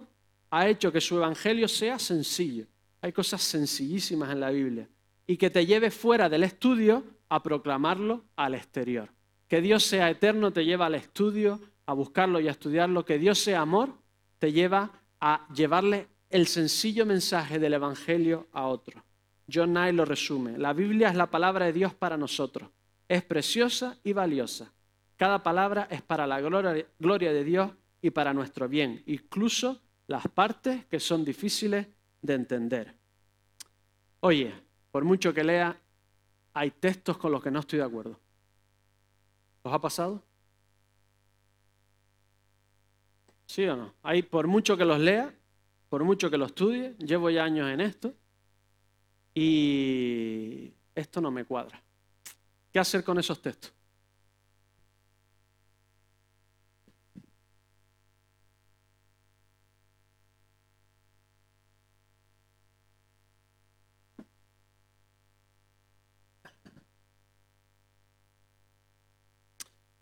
ha 0.49 0.67
hecho 0.67 0.91
que 0.91 1.01
su 1.01 1.17
evangelio 1.17 1.67
sea 1.67 1.97
sencillo 1.99 2.67
hay 3.01 3.13
cosas 3.13 3.41
sencillísimas 3.41 4.31
en 4.31 4.39
la 4.39 4.49
Biblia. 4.49 4.89
Y 5.25 5.37
que 5.37 5.49
te 5.49 5.65
lleve 5.65 5.91
fuera 5.91 6.29
del 6.29 6.43
estudio 6.43 7.03
a 7.29 7.43
proclamarlo 7.43 8.25
al 8.35 8.55
exterior. 8.55 9.09
Que 9.47 9.61
Dios 9.61 9.83
sea 9.83 10.09
eterno 10.09 10.51
te 10.51 10.65
lleva 10.65 10.87
al 10.87 10.95
estudio, 10.95 11.59
a 11.87 11.93
buscarlo 11.93 12.39
y 12.39 12.47
a 12.47 12.51
estudiarlo. 12.51 13.03
Que 13.03 13.17
Dios 13.17 13.39
sea 13.39 13.61
amor 13.61 13.89
te 14.37 14.51
lleva 14.51 14.91
a 15.19 15.47
llevarle 15.53 16.07
el 16.29 16.45
sencillo 16.45 17.05
mensaje 17.05 17.57
del 17.57 17.73
Evangelio 17.73 18.47
a 18.51 18.67
otro. 18.67 19.03
John 19.51 19.73
Nye 19.73 19.93
lo 19.93 20.05
resume. 20.05 20.57
La 20.57 20.73
Biblia 20.73 21.09
es 21.09 21.15
la 21.15 21.31
palabra 21.31 21.65
de 21.65 21.73
Dios 21.73 21.95
para 21.95 22.17
nosotros. 22.17 22.69
Es 23.07 23.23
preciosa 23.23 23.97
y 24.03 24.13
valiosa. 24.13 24.71
Cada 25.15 25.41
palabra 25.41 25.87
es 25.89 26.01
para 26.01 26.27
la 26.27 26.39
gloria 26.41 27.33
de 27.33 27.43
Dios 27.43 27.71
y 28.01 28.11
para 28.11 28.33
nuestro 28.33 28.67
bien, 28.69 29.01
incluso 29.07 29.81
las 30.05 30.27
partes 30.27 30.85
que 30.85 30.99
son 30.99 31.25
difíciles 31.25 31.87
de 32.21 32.33
entender. 32.33 32.95
Oye, 34.19 34.53
por 34.91 35.03
mucho 35.03 35.33
que 35.33 35.43
lea, 35.43 35.75
hay 36.53 36.71
textos 36.71 37.17
con 37.17 37.31
los 37.31 37.41
que 37.41 37.49
no 37.49 37.59
estoy 37.59 37.79
de 37.79 37.85
acuerdo. 37.85 38.19
¿Os 39.63 39.73
ha 39.73 39.81
pasado? 39.81 40.23
¿Sí 43.47 43.65
o 43.65 43.75
no? 43.75 43.93
Hay 44.03 44.23
por 44.23 44.47
mucho 44.47 44.77
que 44.77 44.85
los 44.85 44.99
lea, 44.99 45.33
por 45.89 46.03
mucho 46.03 46.29
que 46.29 46.37
lo 46.37 46.45
estudie, 46.45 46.95
llevo 46.99 47.29
ya 47.29 47.45
años 47.45 47.69
en 47.69 47.81
esto 47.81 48.13
y 49.33 50.73
esto 50.93 51.21
no 51.21 51.31
me 51.31 51.45
cuadra. 51.45 51.81
¿Qué 52.71 52.79
hacer 52.79 53.03
con 53.03 53.17
esos 53.19 53.41
textos? 53.41 53.73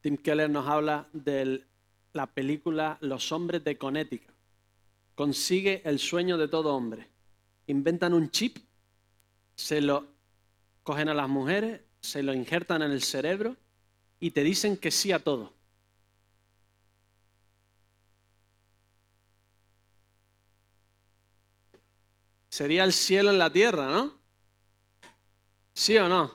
Tim 0.01 0.17
Keller 0.17 0.49
nos 0.49 0.67
habla 0.67 1.07
del 1.13 1.67
la 2.15 2.27
película 2.27 2.97
Los 3.01 3.31
hombres 3.33 3.63
de 3.63 3.77
Connecticut. 3.77 4.33
Consigue 5.15 5.81
el 5.85 5.99
sueño 5.99 6.37
de 6.37 6.47
todo 6.47 6.73
hombre. 6.73 7.09
Inventan 7.67 8.13
un 8.13 8.31
chip, 8.31 8.57
se 9.55 9.81
lo 9.81 10.07
cogen 10.83 11.09
a 11.09 11.13
las 11.13 11.27
mujeres, 11.27 11.81
se 11.99 12.23
lo 12.23 12.33
injertan 12.33 12.81
en 12.83 12.91
el 12.91 13.01
cerebro 13.01 13.57
y 14.19 14.31
te 14.31 14.43
dicen 14.43 14.77
que 14.77 14.91
sí 14.91 15.11
a 15.11 15.19
todo. 15.19 15.53
Sería 22.49 22.85
el 22.85 22.93
cielo 22.93 23.31
en 23.31 23.39
la 23.39 23.51
tierra, 23.51 23.87
¿no? 23.87 24.17
¿Sí 25.73 25.97
o 25.97 26.07
no? 26.07 26.31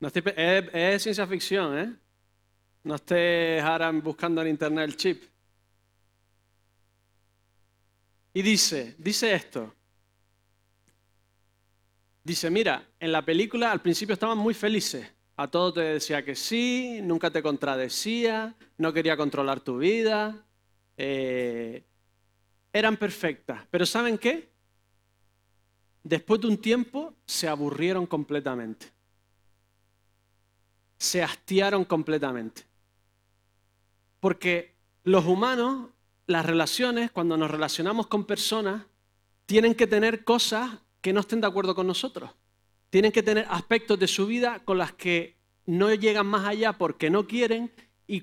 es, 0.00 1.02
ciencia 1.02 1.26
ficción, 1.26 1.76
¿eh? 1.76 2.09
No 2.82 2.94
estés 2.94 3.62
ahora 3.62 3.90
buscando 3.92 4.40
en 4.42 4.48
internet 4.48 4.84
el 4.84 4.96
chip. 4.96 5.22
Y 8.32 8.42
dice, 8.42 8.94
dice 8.98 9.34
esto. 9.34 9.74
Dice, 12.22 12.50
mira, 12.50 12.86
en 12.98 13.12
la 13.12 13.24
película 13.24 13.72
al 13.72 13.82
principio 13.82 14.12
estaban 14.12 14.38
muy 14.38 14.54
felices. 14.54 15.06
A 15.36 15.48
todo 15.48 15.72
te 15.72 15.80
decía 15.80 16.24
que 16.24 16.34
sí, 16.34 17.00
nunca 17.02 17.30
te 17.30 17.42
contradecía, 17.42 18.54
no 18.76 18.92
quería 18.92 19.16
controlar 19.16 19.60
tu 19.60 19.78
vida. 19.78 20.44
Eh, 20.96 21.82
eran 22.72 22.96
perfectas. 22.96 23.66
Pero 23.70 23.86
¿saben 23.86 24.18
qué? 24.18 24.50
Después 26.02 26.40
de 26.40 26.46
un 26.46 26.58
tiempo 26.58 27.14
se 27.26 27.48
aburrieron 27.48 28.06
completamente. 28.06 28.86
Se 30.98 31.22
hastiaron 31.22 31.84
completamente. 31.84 32.69
Porque 34.20 34.76
los 35.02 35.24
humanos, 35.24 35.88
las 36.26 36.46
relaciones, 36.46 37.10
cuando 37.10 37.36
nos 37.36 37.50
relacionamos 37.50 38.06
con 38.06 38.24
personas, 38.24 38.84
tienen 39.46 39.74
que 39.74 39.86
tener 39.86 40.24
cosas 40.24 40.70
que 41.00 41.12
no 41.12 41.20
estén 41.20 41.40
de 41.40 41.46
acuerdo 41.46 41.74
con 41.74 41.86
nosotros. 41.86 42.30
Tienen 42.90 43.12
que 43.12 43.22
tener 43.22 43.46
aspectos 43.50 43.98
de 43.98 44.06
su 44.06 44.26
vida 44.26 44.60
con 44.64 44.78
las 44.78 44.92
que 44.92 45.36
no 45.66 45.92
llegan 45.94 46.26
más 46.26 46.46
allá 46.46 46.74
porque 46.74 47.10
no 47.10 47.26
quieren 47.26 47.72
y, 48.06 48.20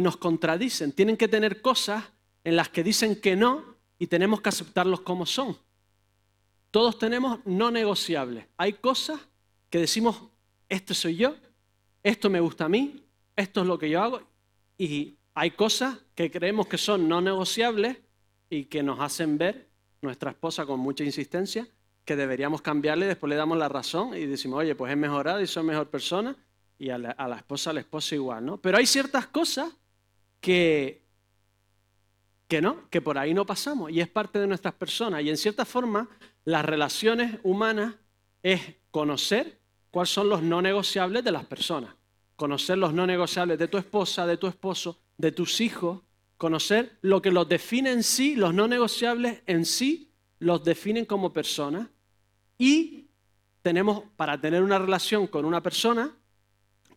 nos 0.00 0.16
contradicen. 0.18 0.92
Tienen 0.92 1.16
que 1.16 1.28
tener 1.28 1.62
cosas 1.62 2.04
en 2.44 2.56
las 2.56 2.68
que 2.68 2.82
dicen 2.82 3.20
que 3.20 3.36
no 3.36 3.76
y 3.98 4.06
tenemos 4.06 4.40
que 4.40 4.50
aceptarlos 4.50 5.00
como 5.00 5.26
son. 5.26 5.56
Todos 6.70 6.98
tenemos 6.98 7.40
no 7.44 7.70
negociables. 7.70 8.46
Hay 8.56 8.74
cosas 8.74 9.20
que 9.70 9.78
decimos, 9.78 10.22
este 10.68 10.94
soy 10.94 11.16
yo, 11.16 11.36
esto 12.02 12.30
me 12.30 12.40
gusta 12.40 12.66
a 12.66 12.68
mí, 12.68 13.04
esto 13.34 13.62
es 13.62 13.66
lo 13.66 13.78
que 13.78 13.90
yo 13.90 14.02
hago, 14.02 14.22
y 14.78 15.16
hay 15.34 15.52
cosas 15.52 15.98
que 16.14 16.30
creemos 16.30 16.66
que 16.66 16.78
son 16.78 17.08
no 17.08 17.20
negociables 17.20 17.98
y 18.48 18.64
que 18.64 18.82
nos 18.82 19.00
hacen 19.00 19.38
ver 19.38 19.68
nuestra 20.02 20.30
esposa 20.30 20.66
con 20.66 20.80
mucha 20.80 21.04
insistencia 21.04 21.68
que 22.04 22.16
deberíamos 22.16 22.62
cambiarle, 22.62 23.06
después 23.06 23.30
le 23.30 23.36
damos 23.36 23.58
la 23.58 23.68
razón 23.68 24.16
y 24.16 24.26
decimos, 24.26 24.60
oye, 24.60 24.74
pues 24.74 24.90
es 24.90 24.98
mejorado 24.98 25.40
y 25.40 25.46
soy 25.46 25.62
mejor 25.62 25.90
persona, 25.90 26.36
y 26.78 26.90
a 26.90 26.98
la, 26.98 27.10
a 27.10 27.28
la 27.28 27.36
esposa, 27.36 27.70
al 27.70 27.78
esposo 27.78 28.14
igual, 28.14 28.44
¿no? 28.44 28.56
Pero 28.56 28.78
hay 28.78 28.86
ciertas 28.86 29.26
cosas 29.26 29.70
que 30.40 31.00
que 32.50 32.60
no, 32.60 32.90
que 32.90 33.00
por 33.00 33.16
ahí 33.16 33.32
no 33.32 33.46
pasamos 33.46 33.92
y 33.92 34.00
es 34.00 34.08
parte 34.08 34.40
de 34.40 34.48
nuestras 34.48 34.74
personas. 34.74 35.22
Y 35.22 35.30
en 35.30 35.36
cierta 35.36 35.64
forma, 35.64 36.08
las 36.44 36.64
relaciones 36.64 37.38
humanas 37.44 37.94
es 38.42 38.60
conocer 38.90 39.60
cuáles 39.92 40.10
son 40.10 40.28
los 40.28 40.42
no 40.42 40.60
negociables 40.60 41.22
de 41.22 41.30
las 41.30 41.44
personas. 41.46 41.94
Conocer 42.34 42.76
los 42.76 42.92
no 42.92 43.06
negociables 43.06 43.56
de 43.56 43.68
tu 43.68 43.78
esposa, 43.78 44.26
de 44.26 44.36
tu 44.36 44.48
esposo, 44.48 44.98
de 45.20 45.32
tus 45.32 45.60
hijos. 45.60 46.02
Conocer 46.36 46.98
lo 47.02 47.20
que 47.20 47.30
los 47.30 47.48
define 47.48 47.92
en 47.92 48.02
sí, 48.02 48.34
los 48.34 48.54
no 48.54 48.66
negociables 48.66 49.42
en 49.46 49.66
sí, 49.66 50.10
los 50.38 50.64
definen 50.64 51.04
como 51.04 51.32
personas. 51.32 51.88
Y 52.56 53.08
tenemos, 53.62 54.04
para 54.16 54.40
tener 54.40 54.62
una 54.62 54.78
relación 54.78 55.26
con 55.26 55.44
una 55.44 55.62
persona, 55.62 56.16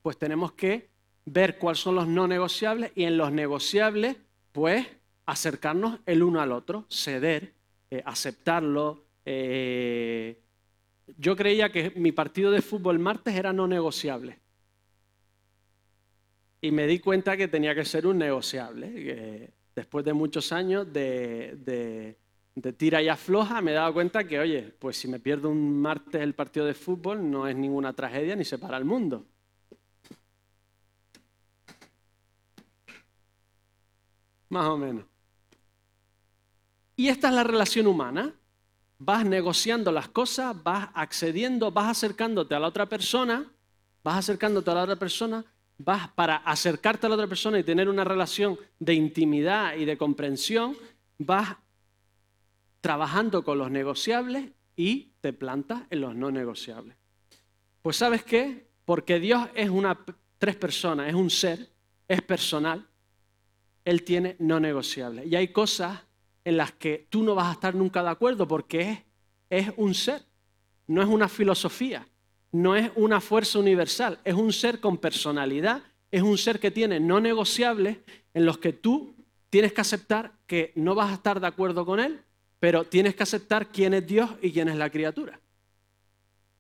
pues 0.01 0.17
tenemos 0.17 0.53
que 0.53 0.89
ver 1.25 1.57
cuáles 1.57 1.79
son 1.79 1.95
los 1.95 2.07
no 2.07 2.27
negociables 2.27 2.91
y 2.95 3.03
en 3.03 3.17
los 3.17 3.31
negociables, 3.31 4.17
pues 4.51 4.86
acercarnos 5.25 5.99
el 6.05 6.23
uno 6.23 6.41
al 6.41 6.51
otro, 6.51 6.86
ceder, 6.89 7.53
eh, 7.89 8.01
aceptarlo. 8.05 9.05
Eh, 9.25 10.41
yo 11.17 11.36
creía 11.36 11.71
que 11.71 11.91
mi 11.95 12.12
partido 12.12 12.51
de 12.51 12.62
fútbol 12.62 12.99
martes 12.99 13.36
era 13.36 13.53
no 13.53 13.67
negociable. 13.67 14.39
Y 16.63 16.71
me 16.71 16.88
di 16.88 16.99
cuenta 16.99 17.36
que 17.36 17.49
tenía 17.49 17.76
que 17.76 17.84
ser 17.84 18.08
un 18.08 18.17
negociable. 18.17 19.52
después 19.76 20.06
de 20.06 20.13
muchos 20.13 20.54
años 20.54 20.93
de, 20.93 22.15
de 22.56 22.73
tira 22.73 23.02
y 23.02 23.10
afloja, 23.10 23.60
me 23.60 23.71
he 23.71 23.73
dado 23.73 23.93
cuenta 23.93 24.23
que, 24.23 24.39
oye, 24.39 24.73
pues 24.80 24.95
si 24.95 25.10
me 25.10 25.19
pierdo 25.19 25.49
un 25.49 25.82
martes 25.82 26.21
el 26.21 26.34
partido 26.34 26.65
de 26.65 26.73
fútbol, 26.73 27.30
no 27.30 27.49
es 27.49 27.56
ninguna 27.58 27.91
tragedia 27.91 28.38
ni 28.38 28.45
se 28.45 28.58
para 28.58 28.78
el 28.78 28.86
mundo. 28.86 29.26
Más 34.47 34.67
o 34.67 34.78
menos. 34.78 35.04
Y 36.95 37.10
esta 37.10 37.28
es 37.28 37.36
la 37.36 37.43
relación 37.43 37.88
humana. 37.88 38.34
Vas 38.99 39.26
negociando 39.26 39.91
las 39.91 40.08
cosas, 40.08 40.63
vas 40.63 40.88
accediendo, 40.93 41.71
vas 41.71 41.89
acercándote 41.89 42.56
a 42.56 42.60
la 42.62 42.67
otra 42.67 42.86
persona, 42.88 43.52
vas 44.02 44.19
acercándote 44.19 44.71
a 44.71 44.76
la 44.76 44.84
otra 44.84 44.95
persona, 44.95 45.43
vas 45.77 46.09
para 46.09 46.38
acercarte 46.38 47.05
a 47.05 47.09
la 47.09 47.15
otra 47.15 47.27
persona 47.27 47.59
y 47.59 47.63
tener 47.63 47.89
una 47.89 48.03
relación 48.03 48.57
de 48.79 48.93
intimidad 48.93 49.75
y 49.75 49.86
de 49.86 49.97
comprensión, 49.97 50.75
vas 51.17 51.57
trabajando 52.81 53.43
con 53.43 53.57
los 53.57 53.71
negociables 53.71 54.51
y 54.75 55.13
te 55.21 55.33
plantas 55.33 55.83
en 55.89 56.01
los 56.01 56.15
no 56.15 56.31
negociables. 56.31 56.95
Pues 57.81 57.97
sabes 57.97 58.23
qué? 58.23 58.67
Porque 58.86 59.19
Dios 59.19 59.47
es 59.55 59.69
una 59.69 59.97
tres 60.38 60.57
personas, 60.57 61.07
es 61.07 61.13
un 61.13 61.29
ser, 61.29 61.69
es 62.07 62.21
personal. 62.21 62.86
Él 63.86 64.03
tiene 64.03 64.36
no 64.39 64.59
negociables. 64.59 65.25
Y 65.25 65.38
hay 65.38 65.49
cosas 65.49 66.01
en 66.43 66.57
las 66.57 66.73
que 66.73 67.07
tú 67.09 67.23
no 67.23 67.36
vas 67.36 67.47
a 67.47 67.53
estar 67.53 67.75
nunca 67.75 68.03
de 68.03 68.09
acuerdo 68.09 68.45
porque 68.45 68.91
es, 69.49 69.67
es 69.67 69.73
un 69.77 69.93
ser, 69.93 70.21
no 70.88 71.01
es 71.01 71.07
una 71.07 71.29
filosofía, 71.29 72.05
no 72.54 72.76
es 72.76 72.92
una 72.96 73.20
fuerza 73.20 73.60
universal, 73.60 74.20
es 74.24 74.34
un 74.34 74.54
ser 74.54 74.80
con 74.80 74.98
personalidad, 74.98 75.84
es 76.10 76.22
un 76.22 76.38
ser 76.38 76.60
que 76.60 76.72
tiene 76.72 77.00
no 77.00 77.20
negociables 77.20 77.98
en 78.34 78.46
los 78.46 78.60
que 78.60 78.72
tú 78.72 79.16
tienes 79.50 79.74
que 79.74 79.82
aceptar 79.82 80.32
que 80.48 80.72
no 80.76 80.96
vas 80.96 81.12
a 81.12 81.16
estar 81.16 81.39
de 81.39 81.48
acuerdo 81.48 81.86
con 81.86 82.00
él, 82.00 82.22
pero 82.60 82.86
tienes 82.86 83.16
que 83.16 83.24
aceptar 83.24 83.72
quién 83.72 83.94
es 83.94 84.08
Dios 84.08 84.30
y 84.42 84.52
quién 84.52 84.70
es 84.70 84.76
la 84.76 84.89
criatura. 84.89 85.39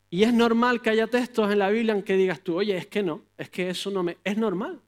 Y 0.09 0.23
es 0.23 0.33
normal 0.33 0.81
que 0.81 0.89
haya 0.89 1.07
textos 1.07 1.51
en 1.51 1.59
la 1.59 1.69
Biblia 1.69 1.93
en 1.93 2.03
que 2.03 2.17
digas 2.17 2.41
tú, 2.41 2.57
oye, 2.57 2.75
es 2.75 2.87
que 2.87 3.01
no, 3.01 3.21
es 3.37 3.49
que 3.49 3.69
eso 3.69 3.89
no 3.89 4.03
me... 4.03 4.17
Es 4.23 4.37
normal. 4.37 4.79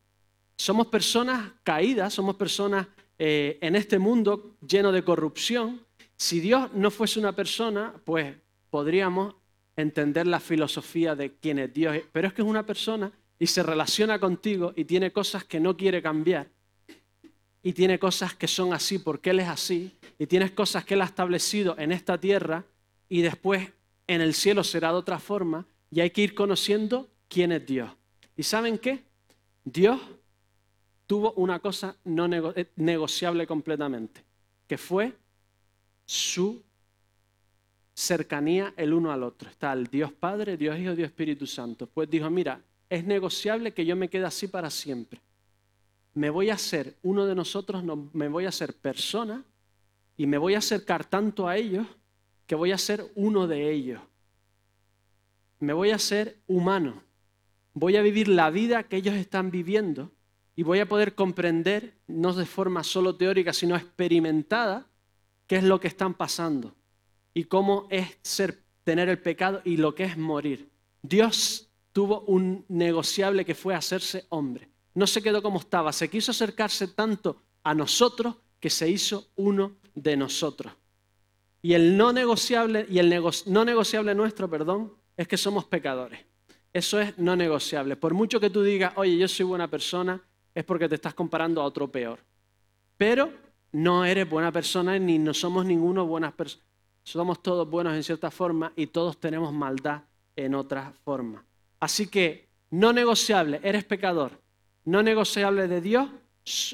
Somos 0.57 0.87
personas 0.87 1.51
caídas, 1.63 2.13
somos 2.13 2.35
personas 2.35 2.87
eh, 3.17 3.57
en 3.61 3.75
este 3.75 3.97
mundo 3.97 4.57
lleno 4.67 4.91
de 4.91 5.03
corrupción, 5.03 5.85
si 6.17 6.39
Dios 6.39 6.73
no 6.73 6.91
fuese 6.91 7.19
una 7.19 7.33
persona, 7.33 7.93
pues 8.05 8.35
podríamos 8.69 9.35
entender 9.75 10.27
la 10.27 10.39
filosofía 10.39 11.15
de 11.15 11.33
quién 11.33 11.59
es 11.59 11.73
Dios. 11.73 11.97
Pero 12.11 12.27
es 12.27 12.33
que 12.33 12.41
es 12.41 12.47
una 12.47 12.65
persona 12.65 13.11
y 13.39 13.47
se 13.47 13.63
relaciona 13.63 14.19
contigo 14.19 14.73
y 14.75 14.85
tiene 14.85 15.11
cosas 15.11 15.43
que 15.43 15.59
no 15.59 15.75
quiere 15.75 16.01
cambiar. 16.01 16.47
Y 17.61 17.73
tiene 17.73 17.97
cosas 17.97 18.35
que 18.35 18.47
son 18.47 18.73
así 18.73 18.99
porque 18.99 19.31
Él 19.31 19.39
es 19.39 19.47
así. 19.47 19.91
Y 20.19 20.27
tienes 20.27 20.51
cosas 20.51 20.85
que 20.85 20.93
Él 20.93 21.01
ha 21.01 21.05
establecido 21.05 21.75
en 21.77 21.91
esta 21.91 22.19
tierra 22.19 22.63
y 23.09 23.21
después 23.21 23.71
en 24.07 24.21
el 24.21 24.33
cielo 24.33 24.63
será 24.63 24.89
de 24.89 24.97
otra 24.97 25.19
forma. 25.19 25.65
Y 25.89 26.01
hay 26.01 26.11
que 26.11 26.21
ir 26.21 26.35
conociendo 26.35 27.09
quién 27.27 27.51
es 27.51 27.65
Dios. 27.65 27.91
¿Y 28.37 28.43
saben 28.43 28.77
qué? 28.77 29.03
Dios 29.63 29.99
tuvo 31.07 31.33
una 31.33 31.59
cosa 31.59 31.95
no 32.03 32.25
eh, 32.55 32.71
negociable 32.75 33.47
completamente, 33.47 34.23
que 34.67 34.77
fue 34.77 35.13
su 36.05 36.63
cercanía 37.95 38.73
el 38.75 38.93
uno 38.93 39.11
al 39.11 39.23
otro. 39.23 39.49
Está 39.49 39.73
el 39.73 39.87
Dios 39.87 40.11
Padre, 40.11 40.57
Dios 40.57 40.77
Hijo, 40.77 40.95
Dios 40.95 41.07
Espíritu 41.07 41.47
Santo. 41.47 41.87
Pues 41.87 42.09
dijo, 42.09 42.29
mira, 42.29 42.61
es 42.89 43.05
negociable 43.05 43.73
que 43.73 43.85
yo 43.85 43.95
me 43.95 44.09
quede 44.09 44.25
así 44.25 44.47
para 44.47 44.69
siempre. 44.69 45.21
Me 46.13 46.29
voy 46.29 46.49
a 46.49 46.55
hacer, 46.55 46.95
uno 47.03 47.25
de 47.25 47.35
nosotros 47.35 47.83
no, 47.83 48.09
me 48.13 48.27
voy 48.27 48.45
a 48.45 48.49
hacer 48.49 48.75
persona 48.75 49.43
y 50.17 50.27
me 50.27 50.37
voy 50.37 50.55
a 50.55 50.59
acercar 50.59 51.05
tanto 51.05 51.47
a 51.47 51.57
ellos 51.57 51.87
que 52.45 52.55
voy 52.55 52.71
a 52.71 52.77
ser 52.77 53.11
uno 53.15 53.47
de 53.47 53.71
ellos. 53.71 54.01
Me 55.59 55.73
voy 55.73 55.91
a 55.91 55.99
ser 55.99 56.37
humano. 56.47 57.01
Voy 57.73 57.97
a 57.97 58.01
vivir 58.01 58.27
la 58.27 58.49
vida 58.49 58.83
que 58.83 58.97
ellos 58.97 59.15
están 59.15 59.51
viviendo 59.51 60.11
y 60.55 60.63
voy 60.63 60.79
a 60.79 60.87
poder 60.87 61.15
comprender, 61.15 61.95
no 62.07 62.33
de 62.33 62.45
forma 62.45 62.83
solo 62.83 63.15
teórica, 63.15 63.51
sino 63.51 63.75
experimentada, 63.75 64.87
qué 65.47 65.57
es 65.57 65.63
lo 65.63 65.81
que 65.81 65.89
están 65.89 66.13
pasando 66.13 66.75
y 67.35 67.43
cómo 67.43 67.85
es 67.91 68.17
ser, 68.23 68.63
tener 68.83 69.09
el 69.09 69.19
pecado 69.19 69.61
y 69.65 69.77
lo 69.77 69.93
que 69.93 70.05
es 70.05 70.17
morir. 70.17 70.69
Dios 71.03 71.69
tuvo 71.91 72.21
un 72.21 72.65
negociable 72.69 73.45
que 73.45 73.53
fue 73.53 73.75
hacerse 73.75 74.25
hombre. 74.29 74.69
No 74.95 75.05
se 75.05 75.21
quedó 75.21 75.43
como 75.43 75.59
estaba, 75.59 75.91
se 75.91 76.09
quiso 76.09 76.31
acercarse 76.31 76.87
tanto 76.87 77.43
a 77.63 77.75
nosotros 77.75 78.37
que 78.59 78.69
se 78.69 78.89
hizo 78.89 79.27
uno 79.35 79.73
de 79.93 80.15
nosotros. 80.15 80.73
Y 81.61 81.73
el 81.73 81.97
no 81.97 82.13
negociable, 82.13 82.87
y 82.89 82.99
el 82.99 83.21
no 83.47 83.65
negociable 83.65 84.15
nuestro, 84.15 84.49
perdón, 84.49 84.93
es 85.17 85.27
que 85.27 85.37
somos 85.37 85.65
pecadores. 85.65 86.21
Eso 86.71 87.01
es 87.01 87.17
no 87.17 87.35
negociable. 87.35 87.97
Por 87.97 88.13
mucho 88.13 88.39
que 88.39 88.49
tú 88.49 88.63
digas, 88.63 88.93
oye, 88.95 89.17
yo 89.17 89.27
soy 89.27 89.45
buena 89.45 89.69
persona, 89.69 90.21
es 90.53 90.63
porque 90.63 90.87
te 90.87 90.95
estás 90.95 91.13
comparando 91.13 91.61
a 91.61 91.65
otro 91.65 91.91
peor. 91.91 92.19
Pero 92.95 93.29
no 93.73 94.05
eres 94.05 94.29
buena 94.29 94.53
persona 94.53 94.97
ni 94.97 95.19
no 95.19 95.33
somos 95.33 95.65
ninguno 95.65 96.05
buenas 96.05 96.31
personas. 96.31 96.65
Somos 97.05 97.43
todos 97.43 97.69
buenos 97.69 97.93
en 97.93 98.03
cierta 98.03 98.31
forma 98.31 98.73
y 98.75 98.87
todos 98.87 99.19
tenemos 99.19 99.53
maldad 99.53 100.01
en 100.35 100.55
otra 100.55 100.91
forma. 101.03 101.45
Así 101.79 102.07
que 102.07 102.49
no 102.71 102.91
negociable, 102.93 103.59
eres 103.63 103.83
pecador. 103.83 104.41
No 104.85 105.03
negociable 105.03 105.67
de 105.67 105.81
Dios, 105.81 106.09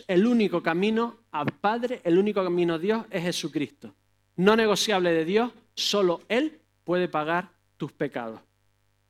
el 0.07 0.25
único 0.25 0.63
camino 0.63 1.17
al 1.31 1.47
Padre, 1.47 1.99
el 2.05 2.17
único 2.17 2.43
camino 2.45 2.75
a 2.75 2.79
Dios 2.79 3.05
es 3.09 3.23
Jesucristo. 3.23 3.93
No 4.37 4.55
negociable 4.55 5.11
de 5.11 5.25
Dios, 5.25 5.51
solo 5.75 6.21
Él 6.29 6.61
puede 6.85 7.09
pagar 7.09 7.51
tus 7.75 7.91
pecados. 7.91 8.39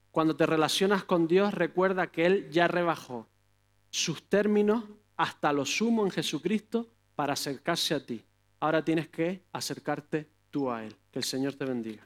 Cuando 0.10 0.36
te 0.36 0.48
relacionas 0.48 1.04
con 1.04 1.28
Dios, 1.28 1.54
recuerda 1.54 2.08
que 2.08 2.26
Él 2.26 2.50
ya 2.50 2.68
rebajó 2.68 3.28
sus 3.92 4.24
términos 4.24 4.86
hasta 5.18 5.54
lo 5.54 5.68
sumo 5.68 6.04
en 6.04 6.12
Jesucristo 6.12 6.88
para 7.16 7.34
acercarse 7.34 7.94
a 7.94 8.04
ti. 8.04 8.24
Ahora 8.60 8.84
tienes 8.84 9.08
que 9.08 9.44
acercarte 9.54 10.28
tú 10.52 10.70
a 10.70 10.84
Él. 10.86 10.96
Que 11.12 11.20
el 11.20 11.26
Señor 11.26 11.56
te 11.56 11.66
bendiga. 11.66 12.06